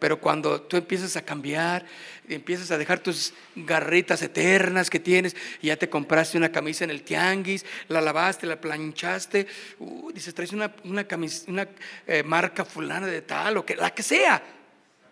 [0.00, 1.84] Pero cuando tú empiezas a cambiar,
[2.26, 6.90] empiezas a dejar tus garritas eternas que tienes, y ya te compraste una camisa en
[6.90, 9.46] el tianguis, la lavaste, la planchaste,
[9.78, 11.06] uh, dices, traes una, una,
[11.46, 11.68] una
[12.06, 14.42] eh, marca fulana de tal, o que, la que sea,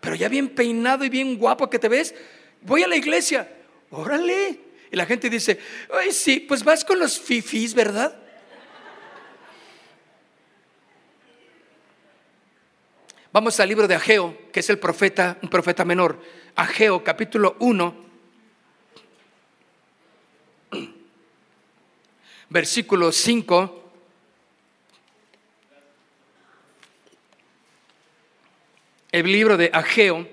[0.01, 2.15] pero ya bien peinado y bien guapo que te ves,
[2.61, 3.47] voy a la iglesia,
[3.91, 4.59] órale.
[4.91, 5.59] Y la gente dice,
[5.93, 8.19] ay, sí, pues vas con los fifis, ¿verdad?
[13.31, 16.19] Vamos al libro de Ageo, que es el profeta, un profeta menor.
[16.55, 17.95] Ageo, capítulo 1,
[22.49, 23.91] versículo 5.
[29.11, 30.27] El libro de Ageo,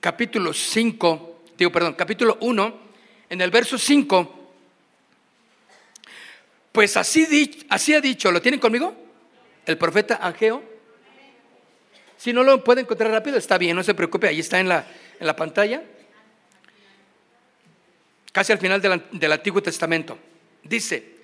[0.00, 2.80] capítulo 5, digo, perdón, capítulo 1,
[3.28, 4.38] en el verso 5.
[6.72, 8.96] Pues así, así ha dicho, ¿lo tienen conmigo?
[9.66, 10.71] El profeta Ageo
[12.22, 14.86] si no lo puede encontrar rápido, está bien, no se preocupe, ahí está en la,
[15.18, 15.82] en la pantalla.
[18.30, 20.16] Casi al final del, Antiguo Testamento.
[20.62, 21.16] Dice,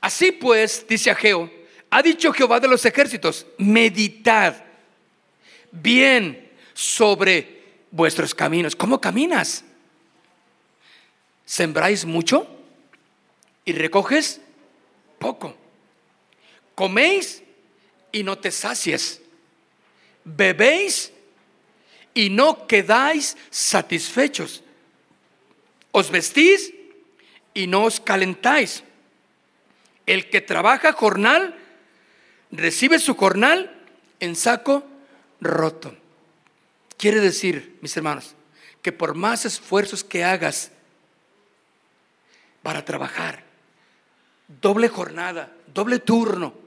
[0.00, 1.52] así pues, dice Ageo,
[1.90, 4.64] ha dicho Jehová de los ejércitos, meditad
[5.72, 8.74] bien sobre vuestros caminos.
[8.74, 9.62] ¿Cómo caminas?
[11.44, 12.48] ¿Sembráis mucho
[13.66, 14.40] y recoges
[15.18, 15.54] poco?
[16.74, 17.42] ¿Coméis
[18.10, 19.20] y no te sacies?
[20.26, 21.12] Bebéis
[22.12, 24.62] y no quedáis satisfechos.
[25.92, 26.74] Os vestís
[27.54, 28.82] y no os calentáis.
[30.04, 31.54] El que trabaja jornal
[32.50, 33.72] recibe su jornal
[34.20, 34.84] en saco
[35.40, 35.96] roto.
[36.96, 38.34] Quiere decir, mis hermanos,
[38.82, 40.70] que por más esfuerzos que hagas
[42.62, 43.44] para trabajar,
[44.48, 46.65] doble jornada, doble turno,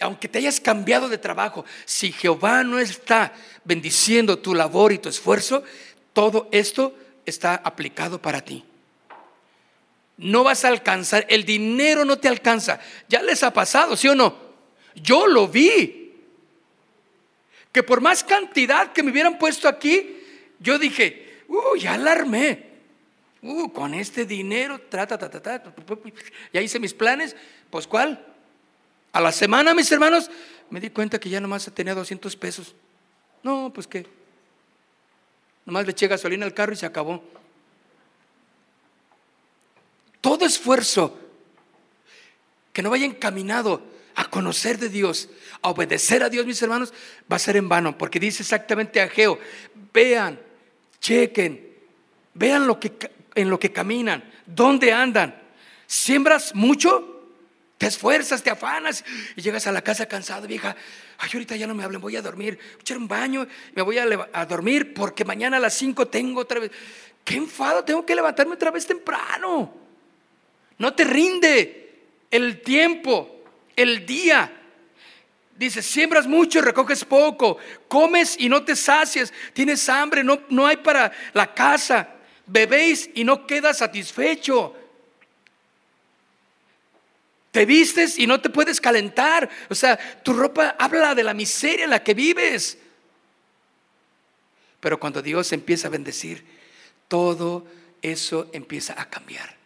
[0.00, 3.32] aunque te hayas cambiado de trabajo, si Jehová no está
[3.64, 5.64] bendiciendo tu labor y tu esfuerzo,
[6.12, 6.94] todo esto
[7.24, 8.64] está aplicado para ti.
[10.18, 12.80] No vas a alcanzar, el dinero no te alcanza.
[13.08, 14.36] Ya les ha pasado, ¿sí o no?
[14.94, 16.14] Yo lo vi.
[17.72, 20.16] Que por más cantidad que me hubieran puesto aquí,
[20.58, 22.64] yo dije, uh, ya alarmé.
[23.42, 25.72] Uh, con este dinero, trata, trata, trata,
[26.52, 27.36] ya hice mis planes,
[27.70, 28.35] pues ¿cuál?
[29.16, 30.30] A la semana, mis hermanos,
[30.68, 32.74] me di cuenta que ya nomás tenía 200 pesos.
[33.42, 34.06] No, pues qué.
[35.64, 37.24] Nomás le eché gasolina al carro y se acabó.
[40.20, 41.18] Todo esfuerzo
[42.74, 43.80] que no vaya encaminado
[44.16, 45.30] a conocer de Dios,
[45.62, 46.92] a obedecer a Dios, mis hermanos,
[47.32, 49.38] va a ser en vano, porque dice exactamente Ageo,
[49.94, 50.38] vean,
[51.00, 51.74] chequen,
[52.34, 52.92] vean lo que,
[53.34, 55.42] en lo que caminan, dónde andan.
[55.86, 57.15] ¿Siembras mucho?
[57.78, 59.04] Te esfuerzas, te afanas
[59.36, 60.74] y llegas a la casa cansado, vieja.
[61.18, 63.82] Ay, ahorita ya no me hablen, voy a dormir, voy a echar un baño, me
[63.82, 66.70] voy a, a dormir porque mañana a las 5 tengo otra vez.
[67.22, 69.74] Qué enfado, tengo que levantarme otra vez temprano.
[70.78, 74.52] No te rinde el tiempo, el día.
[75.56, 77.56] Dice, siembras mucho y recoges poco,
[77.88, 82.08] comes y no te sacias, tienes hambre, no, no hay para la casa,
[82.46, 84.74] bebéis y no quedas satisfecho.
[87.56, 89.48] Te vistes y no te puedes calentar.
[89.70, 92.76] O sea, tu ropa habla de la miseria en la que vives.
[94.78, 96.44] Pero cuando Dios empieza a bendecir,
[97.08, 97.66] todo
[98.02, 99.56] eso empieza a cambiar.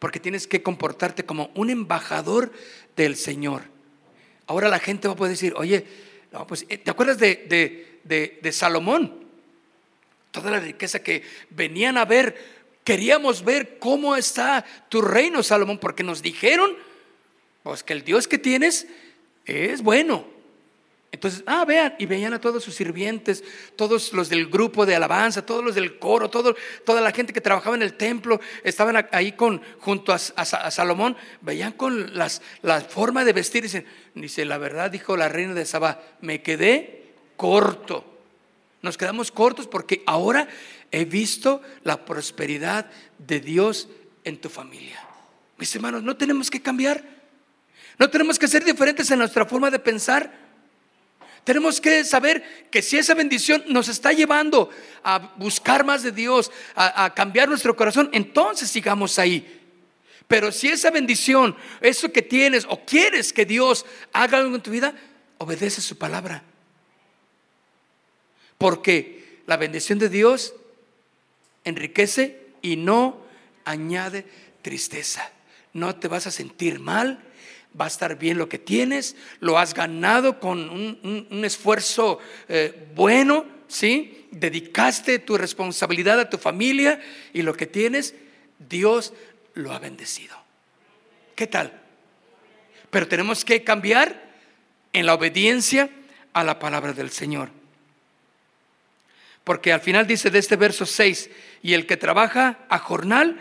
[0.00, 2.52] Porque tienes que comportarte como un embajador
[2.96, 3.62] del Señor.
[4.48, 5.86] Ahora la gente va a poder decir, oye,
[6.48, 9.28] pues, eh, ¿te acuerdas de, de Salomón?
[10.32, 16.02] Toda la riqueza que venían a ver Queríamos ver cómo está tu reino, Salomón, porque
[16.02, 16.76] nos dijeron,
[17.62, 18.86] pues que el Dios que tienes
[19.44, 20.26] es bueno.
[21.12, 23.44] Entonces, ah, vean, y veían a todos sus sirvientes,
[23.76, 27.76] todos los del grupo de alabanza, todos los del coro, toda la gente que trabajaba
[27.76, 33.34] en el templo, estaban ahí con, junto a, Salomón, veían con las, la forma de
[33.34, 38.11] vestir, dicen, dice, la verdad, dijo la reina de Sabá, me quedé corto.
[38.82, 40.48] Nos quedamos cortos porque ahora
[40.90, 43.88] he visto la prosperidad de Dios
[44.24, 45.00] en tu familia.
[45.56, 47.04] Mis hermanos, no tenemos que cambiar.
[47.98, 50.32] No tenemos que ser diferentes en nuestra forma de pensar.
[51.44, 54.70] Tenemos que saber que si esa bendición nos está llevando
[55.02, 59.60] a buscar más de Dios, a, cambiar nuestro corazón, entonces sigamos ahí.
[60.28, 64.70] Pero si esa bendición, eso que tienes o quieres que Dios haga algo en tu
[64.70, 64.94] vida,
[65.38, 66.42] obedece su palabra.
[68.62, 70.54] Porque la bendición de Dios
[71.64, 73.20] enriquece y no
[73.64, 74.24] añade
[74.62, 75.28] tristeza.
[75.72, 77.18] No te vas a sentir mal,
[77.78, 83.46] va a estar bien lo que tienes, lo has ganado con un, esfuerzo eh, bueno,
[83.66, 84.28] ¿sí?
[84.30, 87.02] Dedicaste tu responsabilidad a tu familia
[87.32, 88.14] y lo que tienes,
[88.68, 89.12] Dios
[89.54, 90.36] lo ha bendecido.
[91.34, 91.82] ¿Qué tal?
[92.90, 94.22] Pero tenemos que cambiar
[94.92, 95.90] en la obediencia
[96.32, 97.61] a la palabra del Señor.
[99.44, 101.30] Porque al final dice de este verso 6,
[101.62, 103.40] y el que trabaja a jornal,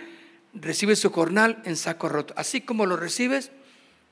[0.54, 2.34] recibe su jornal en saco roto.
[2.38, 3.52] Así como lo recibes,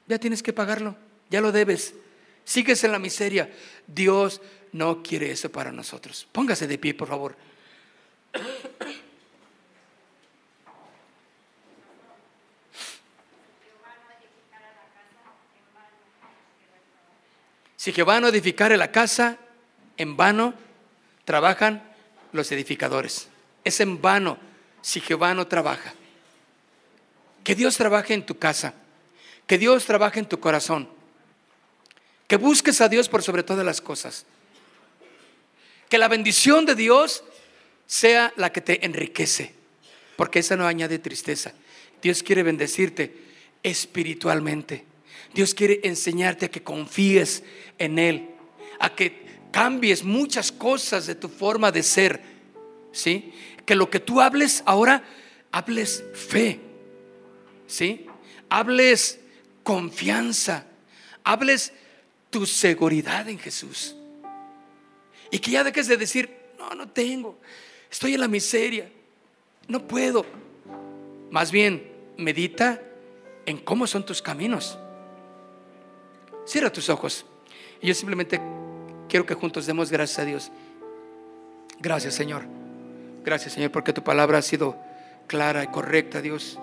[0.08, 0.96] ya tienes que pagarlo,
[1.30, 1.94] ya lo debes.
[2.44, 3.52] Sigues en la miseria.
[3.88, 6.28] Dios no quiere eso para nosotros.
[6.32, 7.36] Póngase de pie, por favor.
[17.76, 19.38] Si Jehová no edificare la casa,
[19.98, 20.54] en vano
[21.30, 21.84] trabajan
[22.32, 23.28] los edificadores.
[23.64, 24.40] Es en vano
[24.82, 25.94] si Jehová no trabaja.
[27.44, 28.74] Que Dios trabaje en tu casa,
[29.46, 30.90] que Dios trabaje en tu corazón,
[32.28, 34.26] que busques a Dios por sobre todas las cosas.
[35.88, 37.24] Que la bendición de Dios
[37.86, 39.54] sea la que te enriquece,
[40.16, 41.54] porque esa no añade tristeza.
[42.02, 43.14] Dios quiere bendecirte
[43.62, 44.84] espiritualmente.
[45.36, 47.44] Dios quiere enseñarte a que confíes
[47.78, 48.30] en Él,
[48.80, 52.22] a que cambies muchas cosas de tu forma de ser,
[52.92, 53.34] ¿sí?
[53.66, 55.04] Que lo que tú hables ahora,
[55.52, 56.60] hables fe,
[57.68, 58.06] ¿sí?
[58.50, 59.20] Hables
[59.64, 60.66] confianza,
[61.24, 61.74] hables
[62.30, 63.96] tu seguridad en Jesús.
[65.32, 67.38] Y que ya dejes de decir, no, no tengo,
[67.90, 68.92] estoy en la miseria,
[69.68, 70.26] no puedo.
[71.30, 72.82] Más bien, medita
[73.46, 74.78] en cómo son tus caminos.
[76.46, 77.26] Cierra tus ojos.
[77.82, 78.42] Y yo simplemente
[79.10, 80.52] Quiero que juntos demos gracias a Dios.
[81.80, 82.44] Gracias Señor.
[83.26, 84.78] Gracias Señor porque tu palabra ha sido
[85.28, 86.60] clara y correcta, Dios.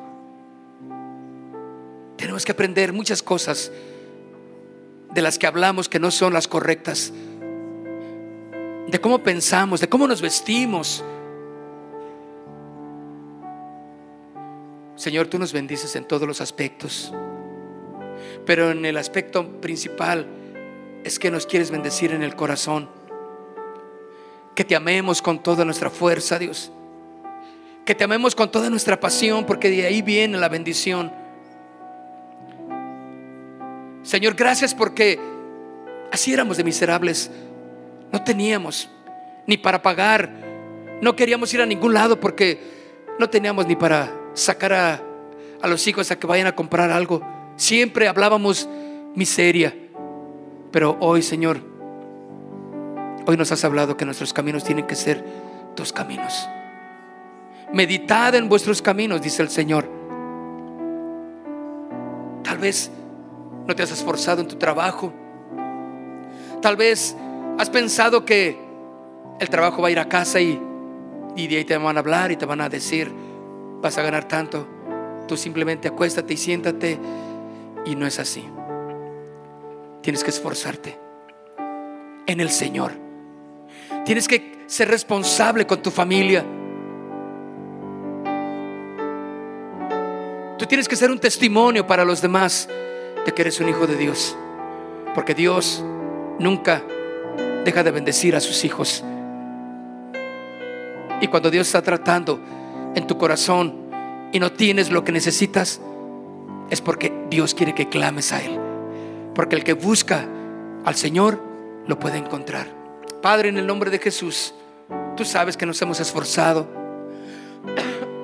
[2.16, 3.72] Tenemos que aprender muchas cosas
[5.12, 7.12] de las que hablamos que no son las correctas.
[8.88, 11.04] De cómo pensamos, de cómo nos vestimos.
[14.94, 17.12] Señor, tú nos bendices en todos los aspectos.
[18.46, 20.26] Pero en el aspecto principal,
[21.06, 22.88] es que nos quieres bendecir en el corazón.
[24.56, 26.72] Que te amemos con toda nuestra fuerza, Dios.
[27.84, 31.12] Que te amemos con toda nuestra pasión, porque de ahí viene la bendición.
[34.02, 35.20] Señor, gracias porque
[36.10, 37.30] así éramos de miserables.
[38.10, 38.90] No teníamos
[39.46, 40.28] ni para pagar.
[41.00, 42.58] No queríamos ir a ningún lado porque
[43.20, 45.02] no teníamos ni para sacar a,
[45.62, 47.22] a los hijos a que vayan a comprar algo.
[47.54, 48.68] Siempre hablábamos
[49.14, 49.85] miseria.
[50.76, 51.58] Pero hoy, Señor,
[53.26, 55.24] hoy nos has hablado que nuestros caminos tienen que ser
[55.74, 56.46] tus caminos.
[57.72, 59.88] Meditad en vuestros caminos, dice el Señor.
[62.42, 62.90] Tal vez
[63.66, 65.14] no te has esforzado en tu trabajo.
[66.60, 67.16] Tal vez
[67.56, 68.58] has pensado que
[69.40, 70.60] el trabajo va a ir a casa y,
[71.36, 73.10] y de ahí te van a hablar y te van a decir,
[73.80, 74.68] vas a ganar tanto.
[75.26, 76.98] Tú simplemente acuéstate y siéntate
[77.86, 78.46] y no es así
[80.06, 80.96] tienes que esforzarte
[82.28, 82.92] en el Señor.
[84.04, 86.44] Tienes que ser responsable con tu familia.
[90.56, 92.68] Tú tienes que ser un testimonio para los demás
[93.24, 94.36] de que eres un hijo de Dios.
[95.12, 95.84] Porque Dios
[96.38, 96.84] nunca
[97.64, 99.02] deja de bendecir a sus hijos.
[101.20, 102.38] Y cuando Dios está tratando
[102.94, 103.90] en tu corazón
[104.30, 105.80] y no tienes lo que necesitas,
[106.70, 108.55] es porque Dios quiere que clames a Él.
[109.36, 110.26] Porque el que busca
[110.84, 111.38] al Señor
[111.86, 112.66] lo puede encontrar.
[113.20, 114.54] Padre, en el nombre de Jesús,
[115.14, 116.66] tú sabes que nos hemos esforzado.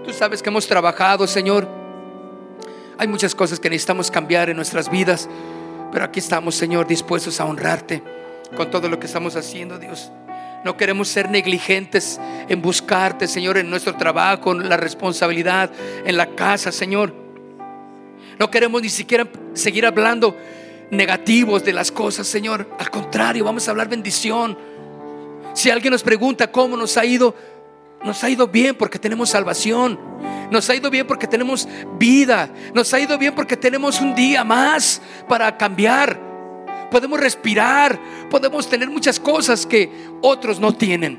[0.04, 1.68] Tú sabes que hemos trabajado, Señor.
[2.98, 5.28] Hay muchas cosas que necesitamos cambiar en nuestras vidas,
[5.92, 8.02] pero aquí estamos, Señor, dispuestos a honrarte
[8.56, 10.10] con todo lo que estamos haciendo, Dios.
[10.64, 15.70] No queremos ser negligentes en buscarte, Señor, en nuestro trabajo, en la responsabilidad,
[16.06, 17.12] en la casa, Señor.
[18.38, 20.36] No queremos ni siquiera seguir hablando
[20.93, 22.68] negativos de las cosas, Señor.
[22.78, 24.57] Al contrario, vamos a hablar bendición.
[25.55, 27.34] Si alguien nos pregunta cómo nos ha ido,
[28.05, 29.99] nos ha ido bien porque tenemos salvación.
[30.51, 31.66] Nos ha ido bien porque tenemos
[31.99, 32.51] vida.
[32.74, 36.32] Nos ha ido bien porque tenemos un día más para cambiar
[36.93, 39.90] podemos respirar, podemos tener muchas cosas que
[40.20, 41.18] otros no tienen.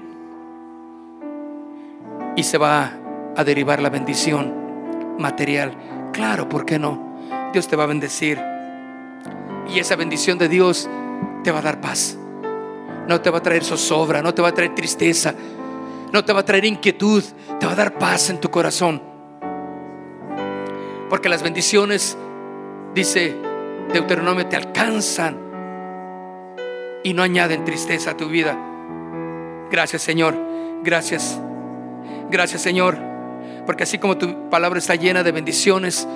[2.36, 2.94] Y se va
[3.36, 4.54] a derivar la bendición
[5.18, 6.12] material.
[6.14, 7.18] Claro, ¿por qué no?
[7.52, 8.53] Dios te va a bendecir.
[9.70, 10.90] Y esa bendición de Dios
[11.44, 12.18] te va a dar paz.
[13.08, 15.34] No te va a traer zozobra, no te va a traer tristeza,
[16.12, 17.24] no te va a traer inquietud,
[17.60, 19.02] te va a dar paz en tu corazón.
[21.10, 22.18] Porque las bendiciones,
[22.96, 23.36] dice
[23.92, 25.38] Deuteronomio, te alcanzan
[27.04, 28.58] y no añaden tristeza a tu vida.
[29.70, 30.36] Gracias Señor,
[30.84, 31.40] gracias.
[32.30, 32.98] Gracias Señor,
[33.66, 36.08] porque así como tu palabra está llena de bendiciones,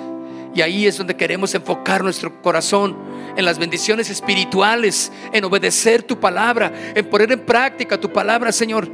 [0.54, 2.96] y ahí es donde queremos enfocar nuestro corazón,
[3.38, 8.90] en las bendiciones espirituales, en obedecer tu palabra, en poner en práctica tu palabra, Señor.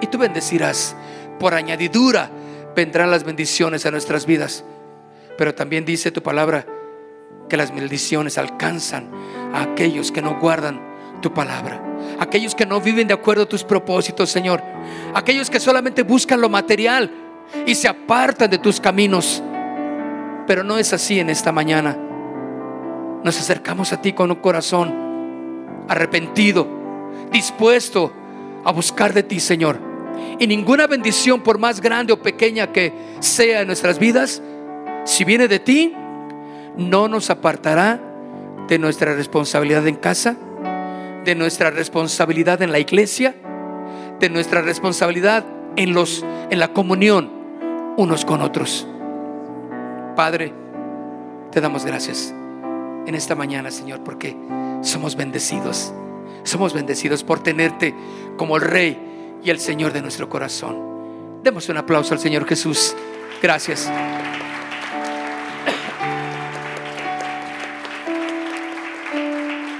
[0.00, 0.94] Y tú bendecirás.
[1.40, 2.30] Por añadidura
[2.76, 4.64] vendrán las bendiciones a nuestras vidas.
[5.36, 6.64] Pero también dice tu palabra
[7.48, 9.10] que las bendiciones alcanzan
[9.52, 10.80] a aquellos que no guardan
[11.20, 11.82] tu palabra.
[12.20, 14.62] Aquellos que no viven de acuerdo a tus propósitos, Señor.
[15.12, 17.10] Aquellos que solamente buscan lo material
[17.66, 19.42] y se apartan de tus caminos.
[20.46, 22.07] Pero no es así en esta mañana.
[23.24, 24.94] Nos acercamos a ti con un corazón
[25.88, 26.66] arrepentido,
[27.32, 28.12] dispuesto
[28.64, 29.78] a buscar de ti, Señor.
[30.38, 34.42] Y ninguna bendición, por más grande o pequeña que sea en nuestras vidas,
[35.04, 35.94] si viene de ti,
[36.76, 38.00] no nos apartará
[38.68, 40.36] de nuestra responsabilidad en casa,
[41.24, 43.34] de nuestra responsabilidad en la iglesia,
[44.20, 45.44] de nuestra responsabilidad
[45.76, 47.32] en, los, en la comunión
[47.96, 48.86] unos con otros.
[50.14, 50.52] Padre,
[51.50, 52.34] te damos gracias
[53.08, 54.36] en esta mañana, Señor, porque
[54.82, 55.94] somos bendecidos.
[56.42, 57.94] Somos bendecidos por tenerte
[58.36, 58.98] como el Rey
[59.42, 61.40] y el Señor de nuestro corazón.
[61.42, 62.94] Demos un aplauso al Señor Jesús.
[63.42, 63.90] Gracias.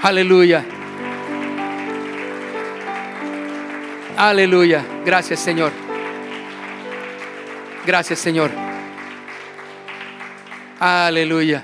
[0.01, 0.65] Aleluya.
[4.17, 4.83] Aleluya.
[5.05, 5.71] Gracias Señor.
[7.85, 8.49] Gracias Señor.
[10.79, 11.63] Aleluya.